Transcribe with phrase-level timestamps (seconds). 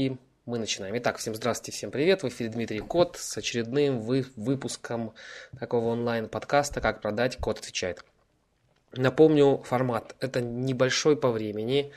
[0.00, 0.96] И мы начинаем.
[0.98, 2.22] Итак, всем здравствуйте, всем привет.
[2.22, 5.12] В эфире Дмитрий Кот с очередным вы выпуском
[5.58, 7.36] такого онлайн-подкаста «Как продать?
[7.38, 8.04] Кот отвечает».
[8.92, 10.14] Напомню формат.
[10.20, 11.92] Это небольшой по времени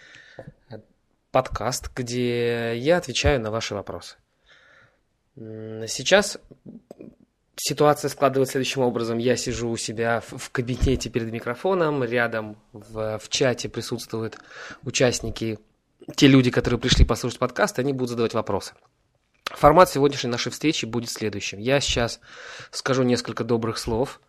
[1.29, 4.15] подкаст, где я отвечаю на ваши вопросы.
[5.35, 6.39] Сейчас
[7.55, 9.19] ситуация складывается следующим образом.
[9.19, 14.39] Я сижу у себя в, кабинете перед микрофоном, рядом в, в чате присутствуют
[14.81, 15.59] участники
[16.15, 18.73] те люди, которые пришли послушать подкаст, они будут задавать вопросы.
[19.45, 21.59] Формат сегодняшней нашей встречи будет следующим.
[21.59, 22.19] Я сейчас
[22.71, 24.21] скажу несколько добрых слов,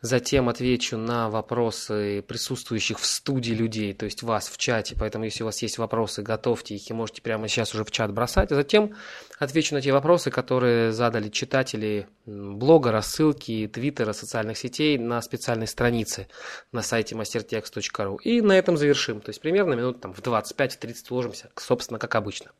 [0.00, 5.42] затем отвечу на вопросы присутствующих в студии людей, то есть вас в чате, поэтому если
[5.42, 8.54] у вас есть вопросы, готовьте их и можете прямо сейчас уже в чат бросать, а
[8.54, 8.94] затем
[9.38, 16.28] отвечу на те вопросы, которые задали читатели блога, рассылки, твиттера, социальных сетей на специальной странице
[16.72, 18.18] на сайте mastertext.ru.
[18.22, 22.50] И на этом завершим, то есть примерно минут там, в 25-30 уложимся, собственно, как обычно.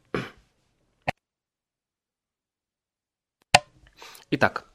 [4.32, 4.69] Итак,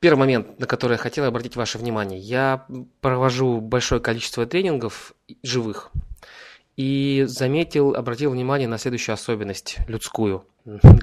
[0.00, 2.18] первый момент, на который я хотел обратить ваше внимание.
[2.18, 2.66] Я
[3.00, 5.90] провожу большое количество тренингов живых
[6.76, 10.44] и заметил, обратил внимание на следующую особенность людскую.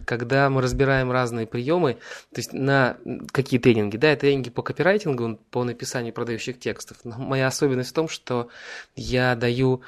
[0.05, 1.95] Когда мы разбираем разные приемы,
[2.33, 2.97] то есть на
[3.31, 6.97] какие тренинги, да, тренинги по копирайтингу, по написанию продающих текстов.
[7.03, 8.47] Но моя особенность в том, что
[8.95, 9.81] я даю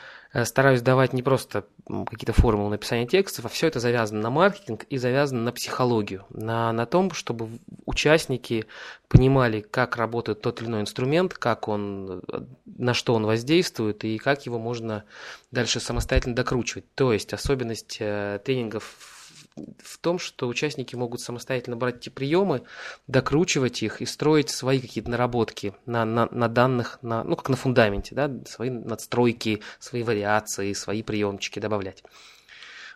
[0.46, 4.98] стараюсь давать не просто какие-то формулы написания текстов, а все это завязано на маркетинг и
[4.98, 7.50] завязано на психологию, на, на том, чтобы
[7.86, 8.66] участники
[9.08, 12.24] понимали, как работает тот или иной инструмент, как он,
[12.66, 15.06] на что он воздействует и как его можно
[15.52, 16.86] дальше самостоятельно докручивать.
[16.94, 19.17] То есть особенность э, тренингов
[19.80, 22.64] в том, что участники могут самостоятельно брать эти приемы,
[23.08, 27.56] докручивать их и строить свои какие-то наработки на, на, на данных, на, ну, как на
[27.56, 32.04] фундаменте, да, свои надстройки, свои вариации, свои приемчики добавлять.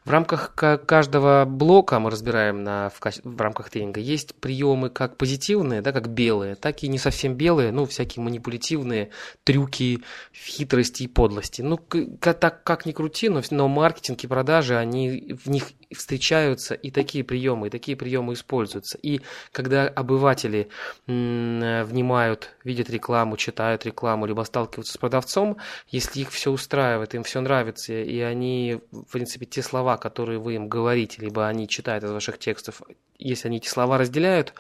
[0.04, 5.84] В рамках каждого блока мы разбираем на, в, в рамках тренинга, есть приемы как позитивные,
[5.84, 9.12] да, как белые, так и не совсем белые, ну, всякие манипулятивные
[9.44, 10.04] трюки,
[10.34, 11.62] хитрости и подлости.
[11.62, 16.90] Ну, так как ни крути, но, но маркетинг и продажи, они в них встречаются и
[16.90, 18.98] такие приемы, и такие приемы используются.
[18.98, 20.70] И когда обыватели
[21.08, 25.58] м, внимают, видят рекламу, читают рекламу, либо сталкиваются с продавцом,
[25.90, 30.56] если их все устраивает, им все нравится, и они, в принципе, те слова, которые вы
[30.56, 32.82] им говорите, либо они читают из ваших текстов,
[33.18, 34.54] если они эти слова разделяют,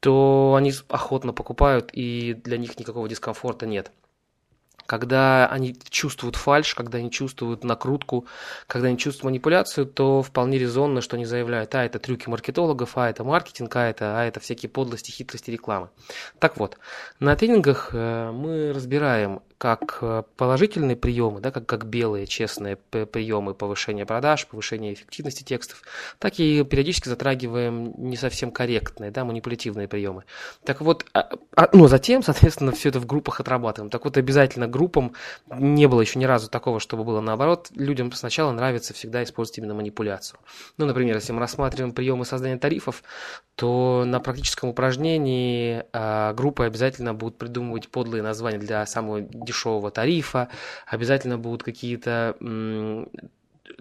[0.00, 3.90] то они охотно покупают, и для них никакого дискомфорта нет
[4.86, 8.26] когда они чувствуют фальш, когда они чувствуют накрутку,
[8.66, 13.08] когда они чувствуют манипуляцию, то вполне резонно, что они заявляют, а это трюки маркетологов, а
[13.08, 15.90] это маркетинг, а это, а это всякие подлости, хитрости рекламы.
[16.38, 16.78] Так вот,
[17.20, 23.54] на тренингах э, мы разбираем как э, положительные приемы, да, как, как белые, честные приемы
[23.54, 25.80] повышения продаж, повышения эффективности текстов,
[26.18, 30.24] так и периодически затрагиваем не совсем корректные, да, манипулятивные приемы.
[30.66, 33.88] Так вот, а, а, ну, затем, соответственно, все это в группах отрабатываем.
[33.88, 35.14] Так вот, обязательно группам
[35.50, 37.70] не было еще ни разу такого, чтобы было наоборот.
[37.74, 40.40] Людям сначала нравится всегда использовать именно манипуляцию.
[40.76, 43.02] Ну, например, если мы рассматриваем приемы создания тарифов,
[43.54, 49.53] то на практическом упражнении э, группы обязательно будут придумывать подлые названия для самого дешевого
[49.90, 50.48] тарифа,
[50.86, 52.36] обязательно будут какие-то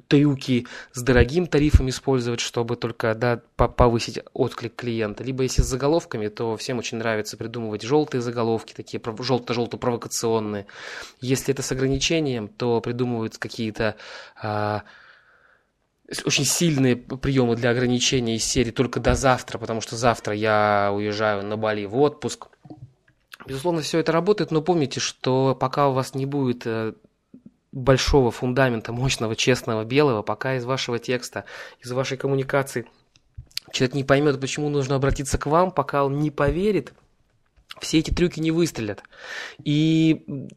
[0.08, 5.24] трюки с дорогим тарифом использовать, чтобы только да, повысить отклик клиента.
[5.24, 10.66] Либо если с заголовками, то всем очень нравится придумывать желтые заголовки, такие желто-желто-провокационные.
[11.22, 13.96] Если это с ограничением, то придумывают какие-то
[14.42, 14.84] а,
[16.26, 21.46] очень сильные приемы для ограничения из серии только до завтра, потому что завтра я уезжаю
[21.46, 22.48] на Бали в отпуск.
[23.46, 26.94] Безусловно, все это работает, но помните, что пока у вас не будет э,
[27.72, 31.46] большого фундамента, мощного, честного, белого, пока из вашего текста,
[31.82, 32.86] из вашей коммуникации
[33.72, 36.94] человек не поймет, почему нужно обратиться к вам, пока он не поверит,
[37.82, 39.04] все эти трюки не выстрелят.
[39.64, 40.50] И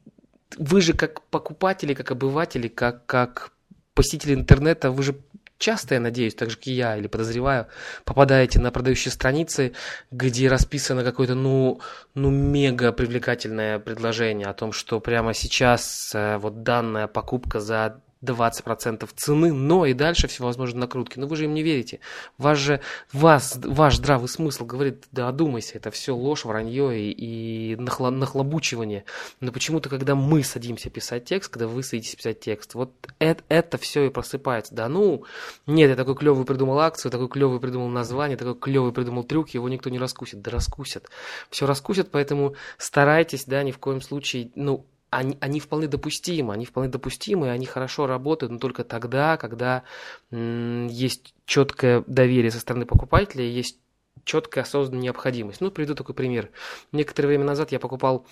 [0.59, 3.53] вы же как покупатели, как обыватели, как, как
[3.95, 5.17] посетители интернета, вы же
[5.59, 7.67] часто, я надеюсь, так же, как и я, или подозреваю,
[8.05, 9.73] попадаете на продающие страницы,
[10.11, 11.81] где расписано какое-то, ну,
[12.15, 19.09] ну, мега привлекательное предложение о том, что прямо сейчас э, вот данная покупка за 20%
[19.15, 21.19] цены, но и дальше всевозможные накрутки.
[21.19, 22.01] Но вы же им не верите.
[22.39, 22.81] Ваш же,
[23.13, 29.05] вас, ваш здравый смысл говорит, да одумайся, это все ложь, вранье и, и нахла, нахлобучивание.
[29.41, 33.79] Но почему-то, когда мы садимся писать текст, когда вы садитесь писать текст, вот это, это
[33.79, 34.75] все и просыпается.
[34.75, 35.25] Да ну,
[35.67, 39.69] нет, я такой клевый придумал акцию, такой клевый придумал название, такой клевый придумал трюк, его
[39.69, 40.41] никто не раскусит.
[40.41, 41.11] Да раскусят.
[41.51, 44.87] Все раскусят, поэтому старайтесь, да, ни в коем случае, ну,
[45.17, 49.83] они, они вполне допустимы, они вполне допустимы, они хорошо работают, но только тогда, когда
[50.31, 53.79] есть четкое доверие со стороны покупателя, есть
[54.25, 55.61] четкая осознанная необходимость.
[55.61, 56.51] Ну, приведу такой пример.
[56.93, 58.27] Некоторое время назад я покупал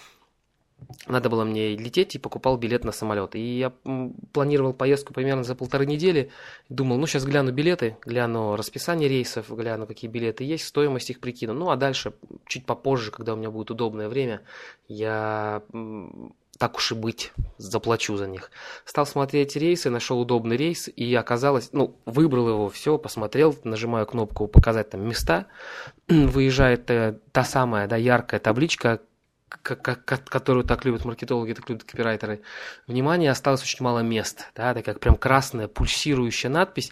[1.06, 3.34] надо было мне лететь и покупал билет на самолет.
[3.36, 3.72] И я
[4.32, 6.30] планировал поездку примерно за полторы недели.
[6.68, 11.54] Думал, ну сейчас гляну билеты, гляну расписание рейсов, гляну, какие билеты есть, стоимость их прикину.
[11.54, 12.12] Ну а дальше,
[12.46, 14.42] чуть попозже, когда у меня будет удобное время,
[14.88, 15.62] я
[16.64, 18.50] так уж и быть, заплачу за них.
[18.86, 24.48] Стал смотреть рейсы, нашел удобный рейс, и оказалось, ну, выбрал его, все, посмотрел, нажимаю кнопку
[24.48, 25.44] «Показать там места»,
[26.08, 29.02] выезжает э, та самая, да, яркая табличка,
[29.48, 32.42] которую так любят маркетологи, так любят копирайтеры,
[32.86, 36.90] внимание, осталось очень мало мест, да, это как прям красная пульсирующая надпись,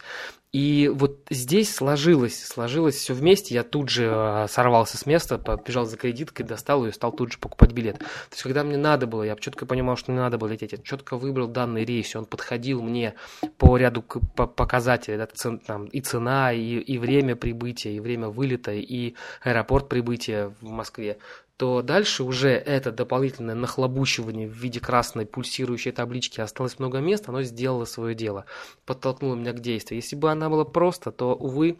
[0.52, 3.54] и вот здесь сложилось, сложилось все вместе.
[3.54, 7.38] Я тут же э, сорвался с места, побежал за кредиткой, достал ее стал тут же
[7.38, 7.99] покупать билет.
[7.99, 10.72] То есть, когда мне надо было, я четко понимал, что не надо было лететь.
[10.72, 13.14] Я четко выбрал данный рейс, он подходил мне
[13.56, 15.26] по ряду показателей, да,
[15.66, 21.16] там, и цена, и, и время прибытия, и время вылета, и аэропорт прибытия в Москве
[21.62, 27.44] то дальше уже это дополнительное нахлобучивание в виде красной пульсирующей таблички осталось много мест, оно
[27.44, 28.47] сделало свое дело,
[28.85, 30.00] подтолкнуло меня к действию.
[30.00, 31.79] Если бы она была просто, то, увы,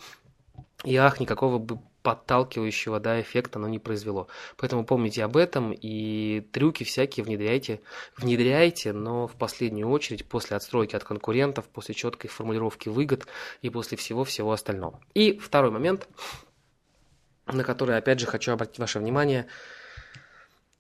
[0.85, 4.29] и ах, никакого бы подталкивающего да, эффекта оно не произвело.
[4.57, 7.81] Поэтому помните об этом и трюки всякие внедряйте,
[8.17, 13.27] внедряйте, но в последнюю очередь после отстройки от конкурентов, после четкой формулировки выгод
[13.63, 15.01] и после всего-всего остального.
[15.15, 16.07] И второй момент–
[17.47, 19.47] на который, опять же, хочу обратить ваше внимание.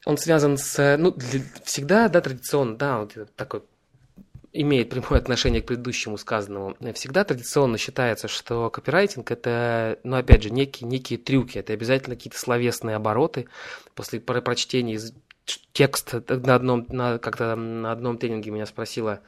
[0.04, 3.62] Он связан с, ну, для, всегда, да, традиционно, да, вот такой
[4.52, 6.76] имеет прямое отношение к предыдущему сказанному.
[6.94, 12.38] Всегда традиционно считается, что копирайтинг это, ну, опять же, некие, некие трюки, это обязательно какие-то
[12.38, 13.48] словесные обороты.
[13.94, 15.00] После прочтения
[15.72, 19.20] текста на одном, на, как-то на одном тренинге меня спросила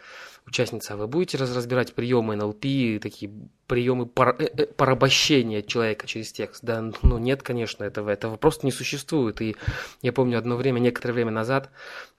[0.46, 3.30] участница, а вы будете разбирать приемы НЛП, такие
[3.66, 6.62] приемы пор, э, э, порабощения человека через текст?
[6.62, 9.40] Да, ну нет, конечно, этого, этого просто не существует.
[9.40, 9.56] И
[10.02, 11.70] я помню одно время, некоторое время назад,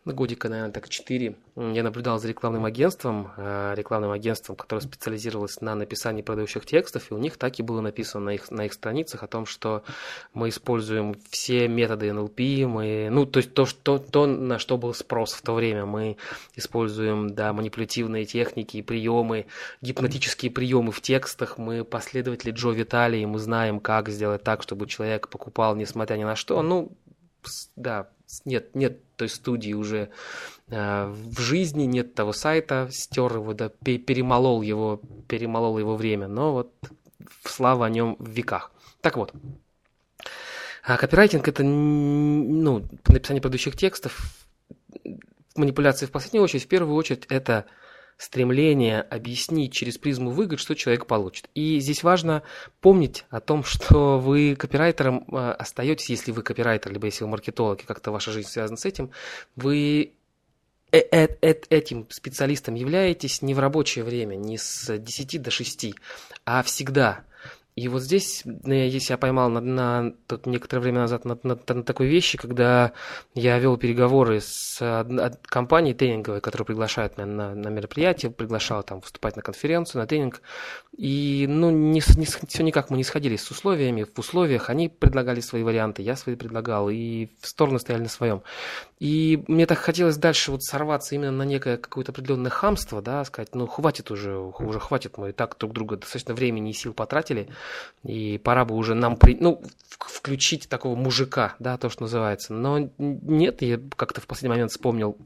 [0.06, 5.62] ну, годика, наверное, так четыре, я наблюдал за рекламным агентством, э, рекламным агентством, которое специализировалось
[5.62, 8.74] на написании продающих текстов, и у них так и было написано на их, на их
[8.74, 9.84] страницах о том, что
[10.36, 14.94] мы используем все методы НЛП, мы, ну, то есть то, что, то, на что был
[14.94, 16.18] спрос в то время, мы
[16.56, 19.48] используем, да, манипулятивные техники, приемы,
[19.82, 25.30] гипнотические приемы в текстах, мы последователи Джо Виталии, мы знаем, как сделать так, чтобы человек
[25.30, 26.92] покупал, несмотря ни на что, ну,
[27.76, 28.10] да,
[28.46, 30.10] нет, нет той студии уже
[30.68, 36.54] э, в жизни, нет того сайта, стер его, да, перемолол его, перемолол его время, но
[36.54, 36.74] вот
[37.44, 38.72] слава о нем в веках.
[39.02, 39.34] Так вот,
[40.84, 44.46] а копирайтинг это, ну, написание предыдущих текстов,
[45.56, 47.66] манипуляции в последнюю очередь, в первую очередь это
[48.18, 51.50] стремление объяснить через призму выгод, что человек получит.
[51.54, 52.44] И здесь важно
[52.82, 57.82] помнить о том, что вы копирайтером э, остаетесь, если вы копирайтер, либо если вы маркетолог,
[57.82, 59.12] и как-то ваша жизнь связана с этим,
[59.56, 60.14] вы
[60.92, 61.28] э, э,
[61.70, 65.96] этим специалистом являетесь не в рабочее время, не с 10 до 6,
[66.46, 67.24] а всегда–
[67.76, 71.84] и вот здесь я себя поймал на, на тут некоторое время назад на, на, на
[71.84, 72.94] такой вещи, когда
[73.34, 74.80] я вел переговоры с
[75.44, 80.42] компанией тренинговой, которая приглашает меня на, на мероприятие, приглашала там выступать на конференцию, на тренинг.
[80.96, 84.06] И ну, не, не, все никак мы не сходились с условиями.
[84.06, 88.42] В условиях они предлагали свои варианты, я свои предлагал, и в сторону стояли на своем.
[89.00, 93.54] И мне так хотелось дальше вот сорваться именно на некое какое-то определенное хамство, да, сказать,
[93.54, 97.50] ну хватит уже, уже хватит, мы и так друг друга достаточно времени и сил потратили,
[98.04, 99.62] и пора бы уже нам, при, ну,
[100.00, 102.54] включить такого мужика, да, то, что называется.
[102.54, 105.18] Но нет, я как-то в последний момент вспомнил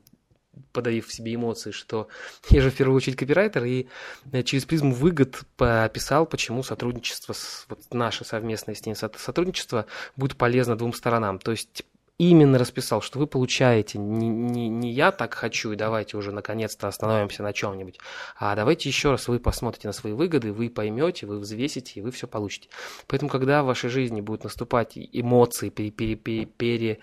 [0.72, 2.08] подавив в себе эмоции, что
[2.50, 3.88] я же в первую очередь копирайтер, и
[4.32, 7.34] э, через призму выгод описал, почему сотрудничество,
[7.70, 11.40] вот наше совместное с ним сотрудничество будет полезно двум сторонам.
[11.40, 11.84] То есть
[12.20, 16.88] именно расписал, что вы получаете не, не, не я так хочу, и давайте уже наконец-то
[16.88, 17.98] остановимся на чем-нибудь,
[18.38, 22.12] а давайте еще раз вы посмотрите на свои выгоды, вы поймете, вы взвесите, и вы
[22.12, 22.70] все получите.
[23.08, 27.00] Поэтому, когда в вашей жизни будут наступать эмоции, пере, пере, пере, пере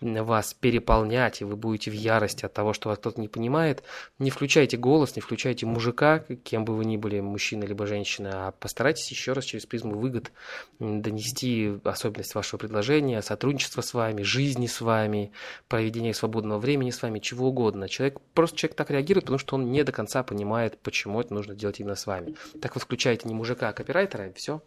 [0.00, 3.82] вас переполнять, и вы будете в ярости от того, что вас кто-то не понимает,
[4.18, 8.52] не включайте голос, не включайте мужика, кем бы вы ни были, мужчина либо женщина, а
[8.52, 10.32] постарайтесь еще раз через призму выгод
[10.78, 15.32] донести особенность вашего предложения, сотрудничество с вами, жизни с вами,
[15.68, 17.88] проведение свободного времени с вами, чего угодно.
[17.88, 21.54] Человек, просто человек так реагирует, потому что он не до конца понимает, почему это нужно
[21.54, 22.36] делать именно с вами.
[22.60, 24.62] Так вы включаете не мужика, а копирайтера, и все,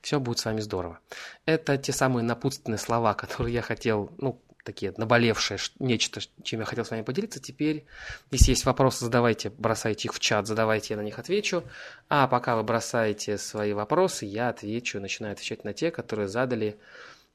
[0.00, 0.98] все будет с вами здорово.
[1.46, 6.84] Это те самые напутственные слова, которые я хотел, ну, такие наболевшие, нечто, чем я хотел
[6.84, 7.40] с вами поделиться.
[7.40, 7.84] Теперь,
[8.30, 11.64] если есть вопросы, задавайте, бросайте их в чат, задавайте, я на них отвечу.
[12.08, 16.78] А пока вы бросаете свои вопросы, я отвечу, начинаю отвечать на те, которые задали,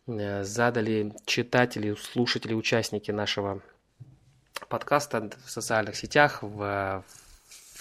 [0.07, 3.61] э, задали читатели, слушатели, участники нашего
[4.69, 7.03] подкаста в социальных сетях, в,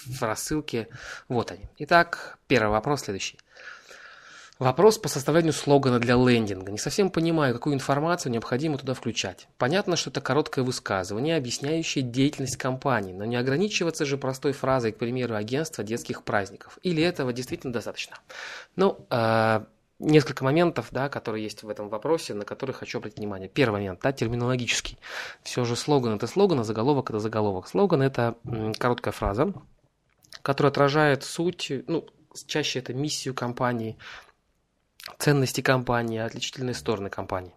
[0.05, 0.87] в рассылке.
[1.27, 1.65] Вот они.
[1.79, 3.39] Итак, первый вопрос следующий.
[4.59, 6.71] Вопрос по составлению слогана для лендинга.
[6.71, 9.47] Не совсем понимаю, какую информацию необходимо туда включать.
[9.59, 14.97] Понятно, что это короткое высказывание, объясняющее деятельность компании, но не ограничиваться же простой фразой, к
[14.97, 16.79] примеру, агентство детских праздников.
[16.81, 18.17] Или этого действительно достаточно?
[18.75, 19.61] Ну, э,
[19.99, 23.49] несколько моментов, да, которые есть в этом вопросе, на которые хочу обратить внимание.
[23.49, 24.97] Первый момент, да, терминологический.
[25.43, 27.67] Все же слоган это слоган, а заголовок это заголовок.
[27.67, 28.35] Слоган это
[28.79, 29.53] короткая фраза,
[30.41, 32.07] которая отражает суть, ну,
[32.45, 33.97] чаще это миссию компании,
[35.19, 37.53] ценности компании, отличительные стороны компании.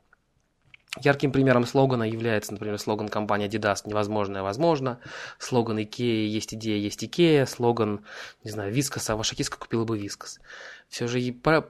[0.99, 4.99] Ярким примером слогана является, например, слоган компании Adidas «Невозможное возможно»,
[5.38, 8.04] слоган Ikea «Есть идея, есть Ikea», слоган,
[8.42, 10.40] не знаю, Вискоса «Ваша киска купила бы Вискос».
[10.88, 11.21] Все же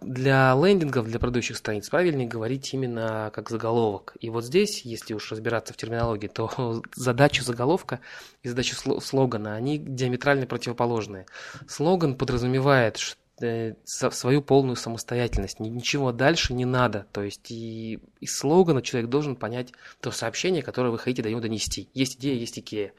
[0.00, 4.16] для лендингов, для продающих страниц правильнее говорить именно как заголовок.
[4.20, 8.00] И вот здесь, если уж разбираться в терминологии, то задача заголовка
[8.42, 11.26] и задача слогана, они диаметрально противоположные.
[11.68, 13.19] Слоган подразумевает, что
[13.84, 15.60] свою полную самостоятельность.
[15.60, 17.06] Ничего дальше не надо.
[17.12, 21.40] То есть и из слогана человек должен понять то сообщение, которое вы хотите до него
[21.40, 21.88] донести.
[21.94, 22.92] Есть идея, есть Икея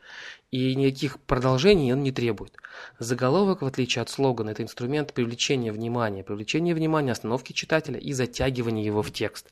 [0.51, 2.53] и никаких продолжений он не требует.
[2.99, 8.83] Заголовок, в отличие от слогана, это инструмент привлечения внимания, привлечения внимания, остановки читателя и затягивания
[8.83, 9.47] его в текст.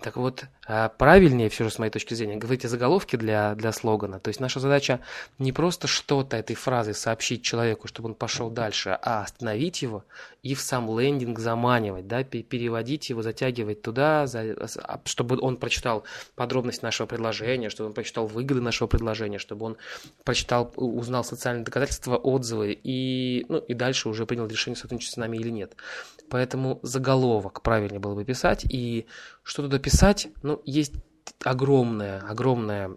[0.00, 3.72] Так вот, а, правильнее все же, с моей точки зрения, говорить о заголовке для, для
[3.72, 4.20] слогана.
[4.20, 5.00] То есть наша задача
[5.38, 10.04] не просто что-то этой фразой сообщить человеку, чтобы он пошел дальше, а остановить его
[10.42, 16.04] и в сам лендинг заманивать, да, переводить его, затягивать туда, а, чтобы он прочитал
[16.36, 19.76] подробность нашего предложения, чтобы он прочитал выгоды нашего предложения, чтобы он
[20.24, 25.16] прочитал прочитал, узнал социальные доказательства, отзывы и, ну, и дальше уже принял решение сотрудничать с
[25.16, 25.74] нами или нет.
[26.30, 28.64] Поэтому заголовок правильнее было бы писать.
[28.68, 29.06] И
[29.42, 30.28] что туда писать?
[30.42, 30.92] Ну, есть
[31.42, 32.92] огромное, огромное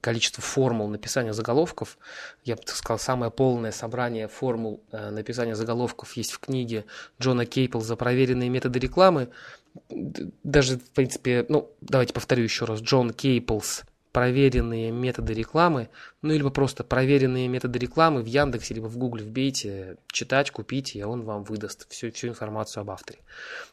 [0.00, 1.98] количество формул написания заголовков.
[2.44, 6.84] Я бы сказал, самое полное собрание формул э, написания заголовков есть в книге
[7.20, 9.28] Джона Кейпл проверенные методы рекламы.
[9.88, 12.80] Даже, в принципе, ну, давайте повторю еще раз.
[12.80, 15.88] Джон Кейплс проверенные методы рекламы,
[16.22, 21.02] ну, либо просто проверенные методы рекламы в Яндексе, либо в Гугле вбейте, читать, купите, и
[21.02, 23.20] он вам выдаст всю, всю информацию об авторе.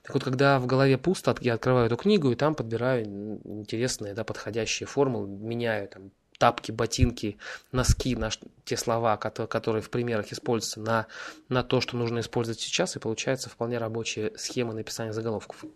[0.04, 3.06] Так вот, когда в голове пусто, я открываю эту книгу и там подбираю
[3.44, 7.38] интересные, да, подходящие формулы, меняю там тапки, ботинки,
[7.72, 8.30] носки, на
[8.64, 11.08] те слова, которые, в примерах используются, на,
[11.50, 15.66] на то, что нужно использовать сейчас, и получается вполне рабочая схема написания заголовков.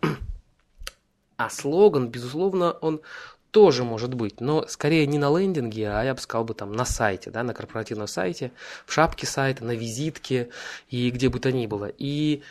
[1.38, 3.00] А слоган, безусловно, он
[3.52, 6.86] тоже может быть, но скорее не на лендинге, а я бы сказал бы там на
[6.86, 8.50] сайте, да, на корпоративном сайте,
[8.86, 10.48] в шапке сайта, на визитке
[10.88, 11.92] и где бы то ни было.
[11.98, 12.42] И,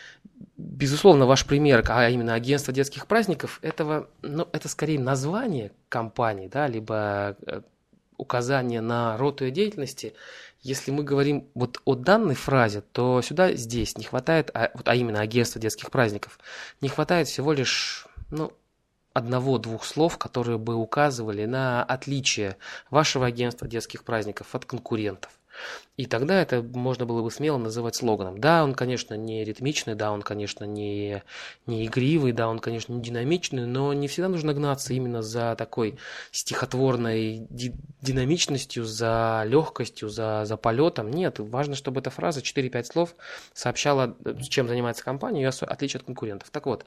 [0.58, 6.68] безусловно, ваш пример, а именно агентство детских праздников, этого, ну, это скорее название компании, да,
[6.68, 7.62] либо э,
[8.18, 10.14] указание на роту ее деятельности,
[10.62, 14.94] если мы говорим вот о данной фразе, то сюда здесь не хватает, а, вот, а
[14.94, 16.38] именно агентство детских праздников,
[16.80, 18.54] не хватает всего лишь ну,
[19.14, 22.58] одного-двух слов, которые бы указывали на отличие
[22.90, 25.32] вашего агентства детских праздников от конкурентов.
[25.98, 28.40] И тогда это можно было бы смело называть слоганом.
[28.40, 31.22] Да, он, конечно, не ритмичный, да, он, конечно, не,
[31.68, 36.00] не игривый, да, он, конечно, не динамичный, но не всегда нужно гнаться именно за такой
[36.32, 41.12] стихотворной ди- динамичностью, за легкостью, за, за полетом.
[41.12, 43.16] Нет, важно, чтобы эта фраза 4-5 слов
[43.54, 44.16] сообщала,
[44.50, 46.50] чем занимается компания, ее отличие от конкурентов.
[46.50, 46.86] Так вот,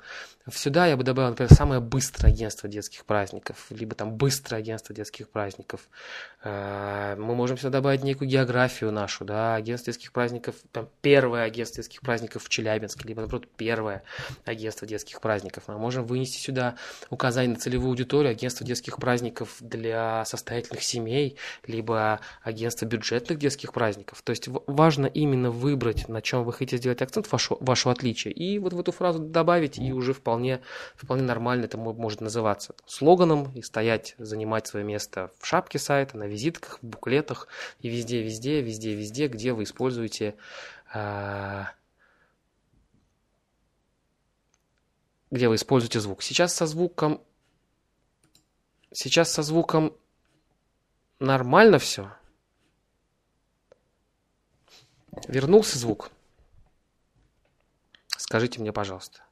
[0.50, 5.28] сюда я бы добавил, например, самое быстрое агентство детских праздников, либо там быстрое агентство детских
[5.28, 5.88] праздников.
[6.42, 11.82] Э, мы можем сюда добавить некую географию нашу, да, агентство детских праздников, там, первое агентство
[11.82, 14.02] детских праздников в Челябинске, либо, наоборот, первое
[14.44, 15.64] агентство детских праздников.
[15.66, 16.76] Мы можем вынести сюда
[17.10, 24.22] указание на целевую аудиторию агентства детских праздников для состоятельных семей, либо агентство бюджетных детских праздников.
[24.22, 28.58] То есть важно именно выбрать, на чем вы хотите сделать акцент, вашу, вашу отличие, и
[28.58, 30.60] вот в эту фразу добавить, и уже вполне,
[30.96, 36.24] вполне нормально это может называться слоганом и стоять, занимать свое место в шапке сайта, на
[36.24, 37.48] визитках, в буклетах
[37.80, 40.36] и везде, везде, везде везде, где вы используете
[40.92, 41.70] а,
[45.30, 46.22] где вы используете звук.
[46.22, 47.20] Сейчас со звуком
[48.92, 49.96] сейчас со звуком
[51.18, 52.12] нормально все.
[55.28, 56.10] Вернулся звук.
[58.16, 59.22] Скажите мне, пожалуйста.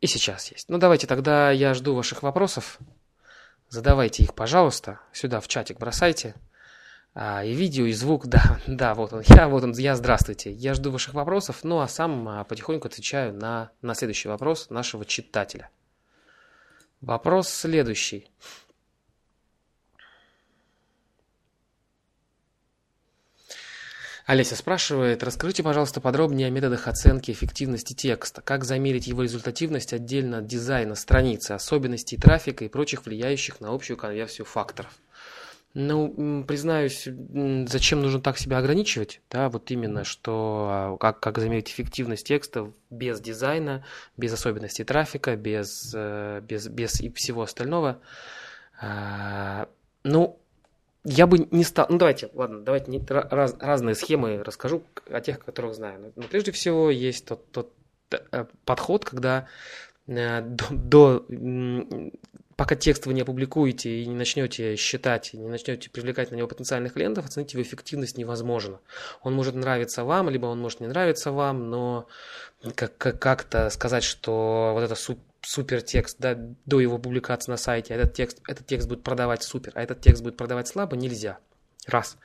[0.00, 0.68] И сейчас есть.
[0.68, 2.78] Ну, давайте тогда я жду ваших вопросов.
[3.68, 6.34] задавайте их, пожалуйста, сюда в чатик бросайте.
[7.14, 10.52] А, и видео, и звук, да, да, вот он, я, вот он, я, здравствуйте.
[10.52, 15.04] Я жду ваших вопросов, ну а сам а, потихоньку отвечаю на, на следующий вопрос нашего
[15.04, 15.70] читателя.
[17.00, 18.28] Вопрос следующий.
[24.28, 28.42] Олеся спрашивает, расскажите, пожалуйста, подробнее о методах оценки эффективности текста.
[28.42, 33.96] Как замерить его результативность отдельно от дизайна страницы, особенностей трафика и прочих влияющих на общую
[33.96, 34.92] конверсию факторов?
[35.74, 37.06] Ну, признаюсь,
[37.68, 39.20] зачем нужно так себя ограничивать?
[39.30, 43.84] Да, вот именно, что а, как, как замерить эффективность текста без дизайна,
[44.16, 48.00] без особенностей трафика, без, э, без, без и всего остального.
[48.80, 49.68] А,
[50.04, 50.40] ну,
[51.04, 51.86] я бы не стал...
[51.90, 56.12] Ну, давайте, ладно, давайте не, раз, разные схемы расскажу о тех, которых знаю.
[56.16, 57.72] Но прежде всего есть тот, тот
[58.10, 59.46] э, подход, когда
[60.06, 61.26] э, до, до
[62.58, 66.48] пока текст вы не опубликуете и не начнете считать, и не начнете привлекать на него
[66.48, 68.80] потенциальных клиентов, оценить его эффективность невозможно.
[69.22, 72.08] Он может нравиться вам, либо он может не нравиться вам, но
[72.74, 74.96] как-то сказать, что вот это
[75.40, 76.34] супер текст да,
[76.66, 80.24] до его публикации на сайте, этот текст, этот текст будет продавать супер, а этот текст
[80.24, 81.38] будет продавать слабо, нельзя.
[81.88, 82.18] Раз.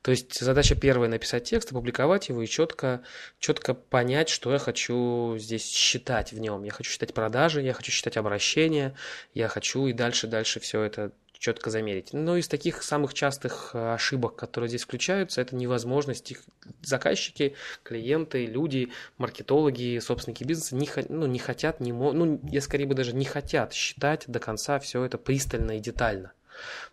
[0.00, 3.02] То есть задача первая написать текст, опубликовать его и четко,
[3.38, 6.62] четко понять, что я хочу здесь считать в нем.
[6.62, 8.94] Я хочу считать продажи, я хочу считать обращения,
[9.34, 12.14] я хочу и дальше, дальше все это четко замерить.
[12.14, 16.40] Но из таких самых частых э, ошибок, которые здесь включаются, это невозможность их
[16.80, 22.94] заказчики, клиенты, люди, маркетологи, собственники бизнеса не, ну, не хотят, не, ну, я скорее бы
[22.94, 26.32] даже не хотят считать до конца все это пристально и детально.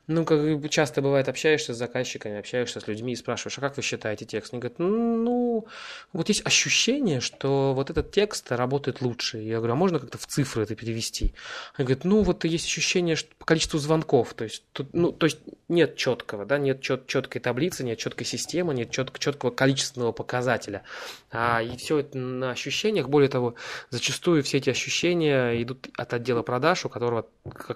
[0.08, 3.84] Ну, как часто бывает, общаешься с заказчиками, общаешься с людьми и спрашиваешь, а как вы
[3.84, 4.54] считаете текст?
[4.54, 5.68] Они говорят, ну,
[6.14, 9.40] вот есть ощущение, что вот этот текст работает лучше.
[9.40, 11.34] Я говорю, а можно как-то в цифры это перевести?
[11.76, 15.26] Они говорят, ну, вот есть ощущение, что по количеству звонков, то есть, тут, ну, то
[15.26, 20.14] есть нет четкого, да, нет чет, четкой таблицы, нет четкой системы, нет чет, четкого количественного
[20.14, 20.84] показателя.
[21.32, 23.10] А, и все это на ощущениях.
[23.10, 23.56] Более того,
[23.90, 27.28] зачастую все эти ощущения идут от отдела продаж, у которого,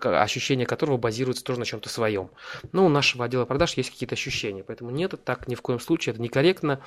[0.02, 2.31] ощущения которого базируются тоже на чем-то своем своем.
[2.72, 6.14] Но у нашего отдела продаж есть какие-то ощущения, поэтому нет, так ни в коем случае,
[6.14, 6.81] это некорректно.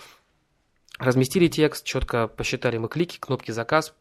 [1.00, 3.92] Разместили текст, четко посчитали мы клики, кнопки заказ,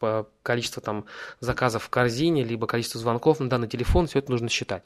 [0.43, 1.05] количество там
[1.39, 4.83] заказов в корзине, либо количество звонков на данный телефон, все это нужно считать.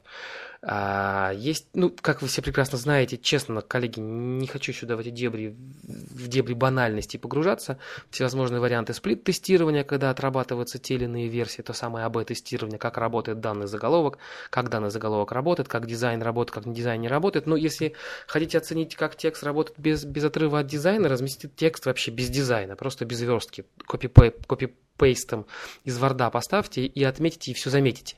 [0.60, 5.10] А, есть, ну, как вы все прекрасно знаете, честно, коллеги, не хочу сюда в эти
[5.10, 7.78] дебри, в дебри банальности погружаться.
[8.10, 13.68] Всевозможные варианты сплит-тестирования, когда отрабатываются те или иные версии, то самое АБ-тестирование, как работает данный
[13.68, 14.18] заголовок,
[14.50, 17.46] как данный заголовок работает, как дизайн работает, как дизайн не работает.
[17.46, 17.94] Но если
[18.26, 22.74] хотите оценить, как текст работает без, без отрыва от дизайна, разместите текст вообще без дизайна,
[22.74, 25.46] просто без верстки, копипейстом
[25.84, 28.16] из Варда поставьте и отметите, и все заметите,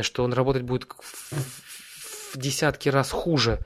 [0.00, 0.86] что он работать будет
[2.36, 3.58] в десятки раз хуже,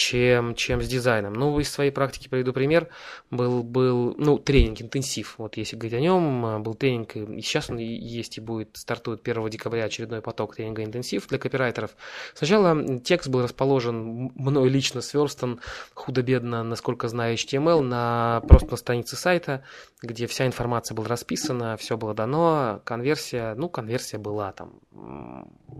[0.00, 1.34] чем, чем с дизайном.
[1.34, 2.88] Ну, из своей практики приведу пример.
[3.30, 7.68] Был, был ну, тренинг, интенсив, вот если говорить о нем, а, был тренинг, и сейчас
[7.68, 11.90] он есть и будет, стартует 1 декабря очередной поток тренинга интенсив для копирайтеров.
[12.34, 15.60] Сначала текст был расположен мной лично сверстан
[15.92, 19.64] худо-бедно, насколько знаю, HTML, на, просто на странице сайта,
[20.02, 24.80] где вся информация была расписана, все было дано, конверсия, ну, конверсия была там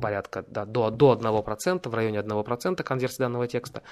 [0.00, 3.82] порядка да, до, до 1%, в районе 1% конверсии данного текста.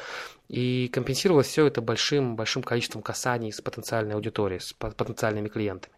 [0.49, 5.95] И компенсировалось все это большим, большим количеством касаний с потенциальной аудиторией, с потенциальными клиентами.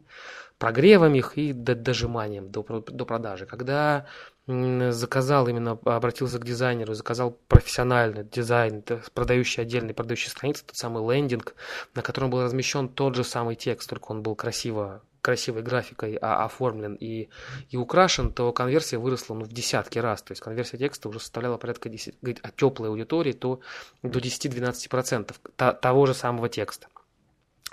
[0.58, 3.46] Прогревом их и дожиманием до, до продажи.
[3.46, 4.06] Когда
[4.46, 8.82] заказал именно, обратился к дизайнеру, заказал профессиональный дизайн,
[9.14, 11.54] продающий отдельный, продающий страницы, тот самый лендинг,
[11.94, 16.44] на котором был размещен тот же самый текст, только он был красиво красивой графикой а,
[16.44, 17.28] оформлен и,
[17.68, 20.22] и украшен, то конверсия выросла ну, в десятки раз.
[20.22, 23.60] То есть конверсия текста уже составляла порядка 10, говорит, о теплой аудитории, то
[24.02, 25.34] до 10-12%
[25.80, 26.88] того же самого текста.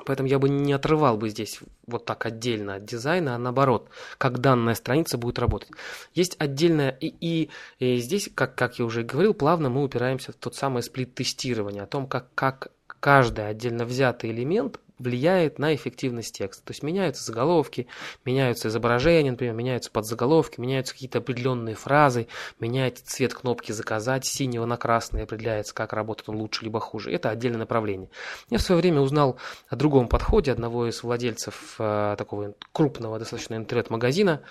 [0.05, 4.39] Поэтому я бы не отрывал бы здесь вот так отдельно от дизайна, а наоборот, как
[4.39, 5.71] данная страница будет работать.
[6.13, 10.35] Есть отдельная, и, и, и здесь, как, как я уже говорил, плавно мы упираемся в
[10.35, 16.63] тот самый сплит-тестирование, о том, как, как каждый отдельно взятый элемент влияет на эффективность текста.
[16.63, 17.87] То есть меняются заголовки,
[18.25, 22.27] меняются изображения, например, меняются подзаголовки, меняются какие-то определенные фразы,
[22.59, 27.11] меняется цвет кнопки «Заказать», синего на красный определяется, как работает он лучше либо хуже.
[27.11, 28.09] Это отдельное направление.
[28.49, 29.37] Я в свое время узнал
[29.69, 34.41] о другом подходе одного из владельцев э, такого крупного достаточно интернет-магазина.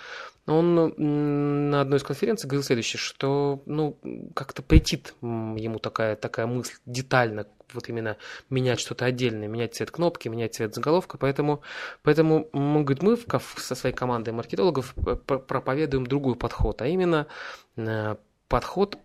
[0.47, 0.75] Он
[1.69, 3.97] на одной из конференций говорил следующее, что ну,
[4.33, 8.17] как-то претит ему такая, такая мысль детально вот именно
[8.49, 11.17] менять что-то отдельное, менять цвет кнопки, менять цвет заголовка.
[11.17, 11.61] Поэтому,
[12.03, 13.17] поэтому мы, говорит, мы
[13.57, 17.27] со своей командой маркетологов проповедуем другой подход, а именно
[17.75, 18.15] э,
[18.47, 18.97] подход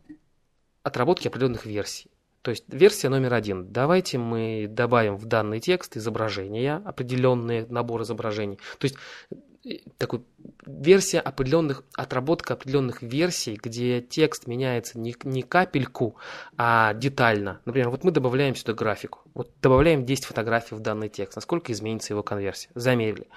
[0.83, 2.11] отработки определенных версий.
[2.43, 3.73] То есть версия номер один.
[3.73, 8.59] Давайте мы добавим в данный текст изображения, определенные набор изображений.
[8.79, 8.97] То есть
[9.97, 10.25] такой
[10.67, 16.17] версия определенных, отработка определенных версий, где текст меняется не, не капельку,
[16.57, 17.61] а детально.
[17.65, 19.22] Например, вот мы добавляем сюда графику.
[19.35, 21.37] Вот добавляем 10 фотографий в данный текст.
[21.37, 22.69] Насколько изменится его конверсия?
[22.75, 23.29] Замерили.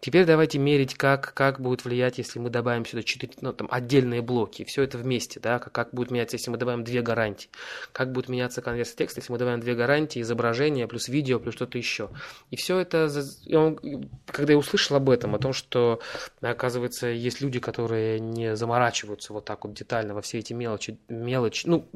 [0.00, 4.20] Теперь давайте мерить, как, как будет влиять, если мы добавим сюда 4, ну, там, отдельные
[4.20, 4.64] блоки.
[4.64, 7.48] Все это вместе, да, как, как будет меняться, если мы добавим две гарантии.
[7.92, 11.78] Как будет меняться конверсия текста, если мы добавим две гарантии, изображение, плюс видео, плюс что-то
[11.78, 12.10] еще.
[12.50, 13.08] И все это,
[14.26, 16.00] когда я услышал об этом, о том, что,
[16.40, 21.66] оказывается, есть люди, которые не заморачиваются вот так вот детально во все эти мелочи, мелочи,
[21.66, 21.88] ну,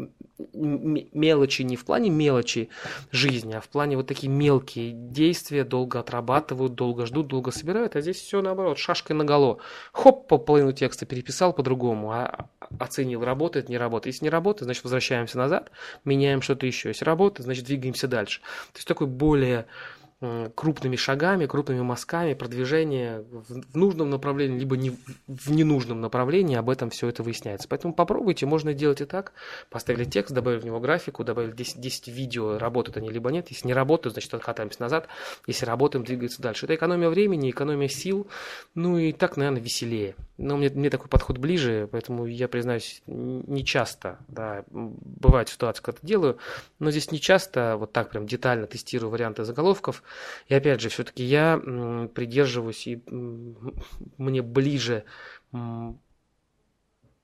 [0.55, 2.71] мелочи не в плане мелочи
[3.13, 8.01] жизни, а в плане вот такие мелкие действия, долго отрабатывают, долго ждут, долго собирают, а
[8.01, 9.59] здесь все наоборот, шашкой наголо.
[9.93, 12.47] Хоп, по половину текста переписал по-другому, а
[12.79, 14.15] оценил, работает, не работает.
[14.15, 15.71] Если не работает, значит возвращаемся назад,
[16.05, 16.89] меняем что-то еще.
[16.89, 18.41] Если работает, значит двигаемся дальше.
[18.73, 19.67] То есть такой более
[20.55, 24.91] крупными шагами, крупными мазками продвижение в нужном направлении, либо не
[25.27, 27.69] в ненужном направлении, об этом все это выясняется.
[27.69, 29.33] Поэтому попробуйте, можно делать и так.
[29.71, 33.49] Поставили текст, добавили в него графику, добавили 10, 10 видео, работают они либо нет.
[33.51, 35.09] Если не работают, значит откатаемся назад.
[35.47, 36.67] Если работаем, двигается дальше.
[36.67, 38.27] Это экономия времени, экономия сил,
[38.75, 40.15] ну и так, наверное, веселее.
[40.43, 45.99] Но мне, мне такой подход ближе, поэтому я признаюсь, не часто, да, бывают ситуации, когда
[45.99, 46.39] это делаю,
[46.79, 50.03] но здесь не часто вот так прям детально тестирую варианты заголовков,
[50.49, 51.59] и опять же, все-таки я
[52.15, 53.03] придерживаюсь и
[54.17, 55.05] мне ближе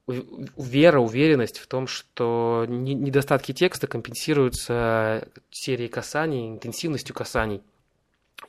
[0.07, 7.63] вера, уверенность в том, что недостатки текста компенсируются серией касаний, интенсивностью касаний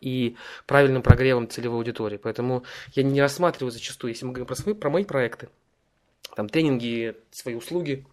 [0.02, 2.18] и правильным прогревом целевой аудитории.
[2.18, 5.50] Поэтому я не рассматриваю зачастую, если мы говорим про, свои, про мои проекты,
[6.36, 8.06] там тренинги, свои услуги,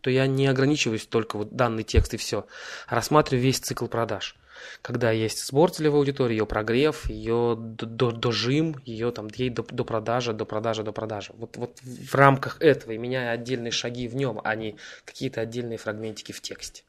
[0.00, 2.46] то я не ограничиваюсь только вот данный текст и все,
[2.88, 4.36] рассматриваю весь цикл продаж
[4.80, 10.32] когда есть сбор целевой аудитории, ее прогрев, ее дожим, ее там ей до, до продажи,
[10.32, 11.32] до продажи, до продажи.
[11.36, 15.78] Вот, вот в рамках этого и меняя отдельные шаги в нем, а не какие-то отдельные
[15.78, 16.82] фрагментики в тексте.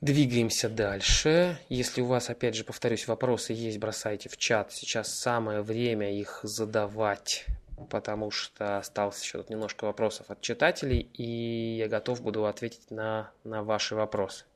[0.00, 1.58] Двигаемся дальше.
[1.68, 4.72] Если у вас, опять же, повторюсь, вопросы есть, бросайте в чат.
[4.72, 7.44] Сейчас самое время их задавать,
[7.90, 13.30] потому что осталось еще тут немножко вопросов от читателей, и я готов буду ответить на,
[13.44, 14.46] на ваши вопросы.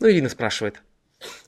[0.00, 0.82] Ну, Ирина спрашивает.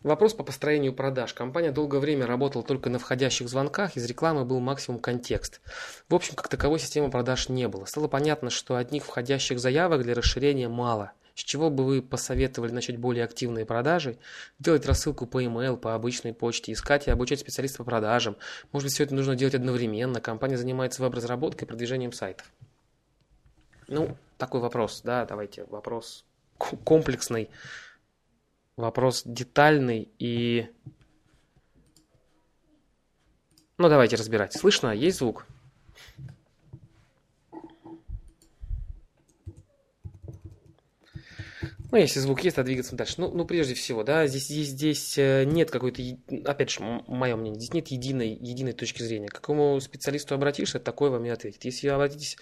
[0.02, 1.34] Вопрос по построению продаж.
[1.34, 5.60] Компания долгое время работала только на входящих звонках, из рекламы был максимум контекст.
[6.08, 7.84] В общем, как таковой системы продаж не было.
[7.84, 11.12] Стало понятно, что одних входящих заявок для расширения мало.
[11.34, 14.16] С чего бы вы посоветовали начать более активные продажи,
[14.58, 18.36] делать рассылку по email, по обычной почте, искать и обучать специалистов по продажам.
[18.72, 20.22] Может быть, все это нужно делать одновременно.
[20.22, 22.50] Компания занимается веб-разработкой и продвижением сайтов.
[23.86, 26.24] Ну, такой вопрос, да, давайте, вопрос
[26.56, 27.50] комплексный
[28.76, 30.68] вопрос детальный и...
[33.78, 34.54] Ну, давайте разбирать.
[34.54, 34.90] Слышно?
[34.94, 35.46] Есть звук?
[41.92, 43.14] Ну, если звук есть, то двигаться дальше.
[43.18, 46.02] Ну, ну прежде всего, да, здесь, здесь, здесь э, нет какой-то,
[46.44, 49.28] опять же, мое мнение, здесь нет единой, единой точки зрения.
[49.28, 51.64] К какому специалисту обратишься, такой вам и ответит.
[51.64, 52.36] Если обратитесь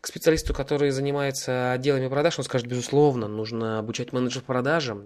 [0.00, 5.02] к специалисту, который занимается отделами продаж, он скажет, безусловно, нужно обучать менеджеров продажам,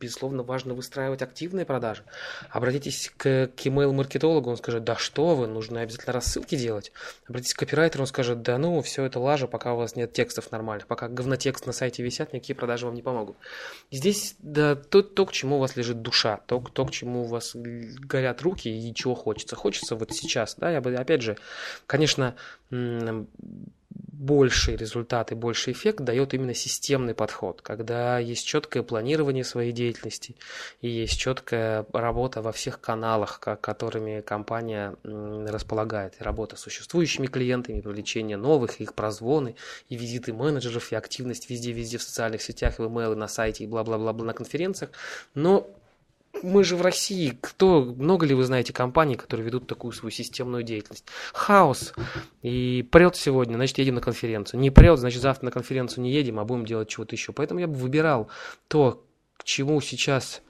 [0.00, 2.04] безусловно, важно выстраивать активные продажи.
[2.48, 6.92] Обратитесь к, к email-маркетологу, он скажет, да что вы, нужно обязательно рассылки делать.
[7.28, 10.50] Обратитесь к копирайтеру, он скажет, да ну, все это лажа, пока у вас нет текстов
[10.52, 13.09] нормальных, пока говнотекст на сайте висят, никакие продажи вам не помогут.
[13.90, 17.26] Здесь да, то, то, к чему у вас лежит душа, то, то, к чему у
[17.26, 19.56] вас горят руки и чего хочется.
[19.56, 21.36] Хочется вот сейчас, да, я бы, опять же,
[21.86, 22.36] конечно,
[23.90, 30.36] больший результат и больший эффект дает именно системный подход, когда есть четкое планирование своей деятельности
[30.82, 36.16] и есть четкая работа во всех каналах, которыми компания располагает.
[36.20, 39.56] И работа с существующими клиентами, привлечение новых, их прозвоны,
[39.88, 44.12] и визиты менеджеров, и активность везде-везде в социальных сетях, в email, на сайте, и бла-бла-бла
[44.12, 44.90] на конференциях.
[45.34, 45.66] Но
[46.42, 50.62] мы же в России, кто, много ли вы знаете компаний, которые ведут такую свою системную
[50.62, 51.04] деятельность?
[51.32, 51.92] Хаос.
[52.42, 54.60] И прет сегодня, значит, едем на конференцию.
[54.60, 57.32] Не прет, значит, завтра на конференцию не едем, а будем делать чего-то еще.
[57.32, 58.28] Поэтому я бы выбирал
[58.68, 59.04] то,
[59.36, 60.42] к чему сейчас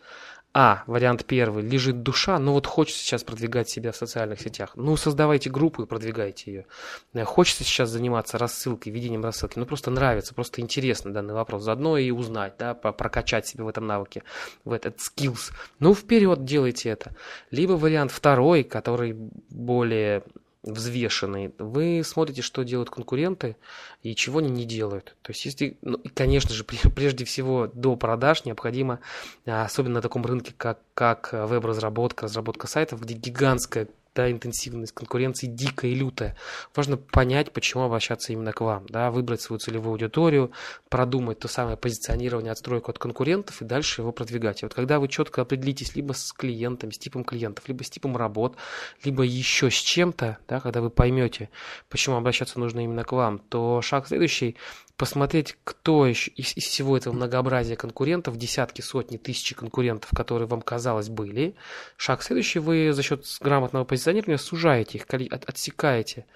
[0.52, 4.72] а, вариант первый, лежит душа, ну вот хочется сейчас продвигать себя в социальных сетях.
[4.74, 6.66] Ну, создавайте группу и продвигайте ее.
[7.14, 9.60] Э, хочется сейчас заниматься рассылкой, ведением рассылки.
[9.60, 11.62] Ну, просто нравится, просто интересно данный вопрос.
[11.62, 14.24] Заодно и узнать, да, прокачать себя в этом навыке,
[14.64, 15.52] в этот skills.
[15.78, 17.14] Ну, вперед делайте это.
[17.52, 20.24] Либо вариант второй, который более
[20.62, 23.56] взвешенный, вы смотрите, что делают конкуренты
[24.02, 25.16] и чего они не делают.
[25.22, 29.00] То есть, если, ну, конечно же, прежде всего до продаж необходимо,
[29.46, 35.46] а, особенно на таком рынке, как, как веб-разработка, разработка сайтов, где гигантская да, интенсивность конкуренции
[35.46, 36.36] дикая и лютая.
[36.74, 40.52] Важно понять, почему обращаться именно к вам, да, выбрать свою целевую аудиторию,
[40.88, 44.62] продумать то самое позиционирование, отстройку от конкурентов и дальше его продвигать.
[44.62, 48.16] И вот когда вы четко определитесь либо с клиентами, с типом клиентов, либо с типом
[48.16, 48.56] работ,
[49.04, 51.50] либо еще с чем-то, да, когда вы поймете,
[51.88, 54.56] почему обращаться нужно именно к вам, то шаг следующий
[55.00, 60.60] посмотреть, кто еще из, из всего этого многообразия конкурентов, десятки, сотни, тысячи конкурентов, которые вам,
[60.60, 61.54] казалось, были.
[61.96, 66.26] Шаг следующий, вы за счет грамотного позиционирования сужаете их, от, отсекаете.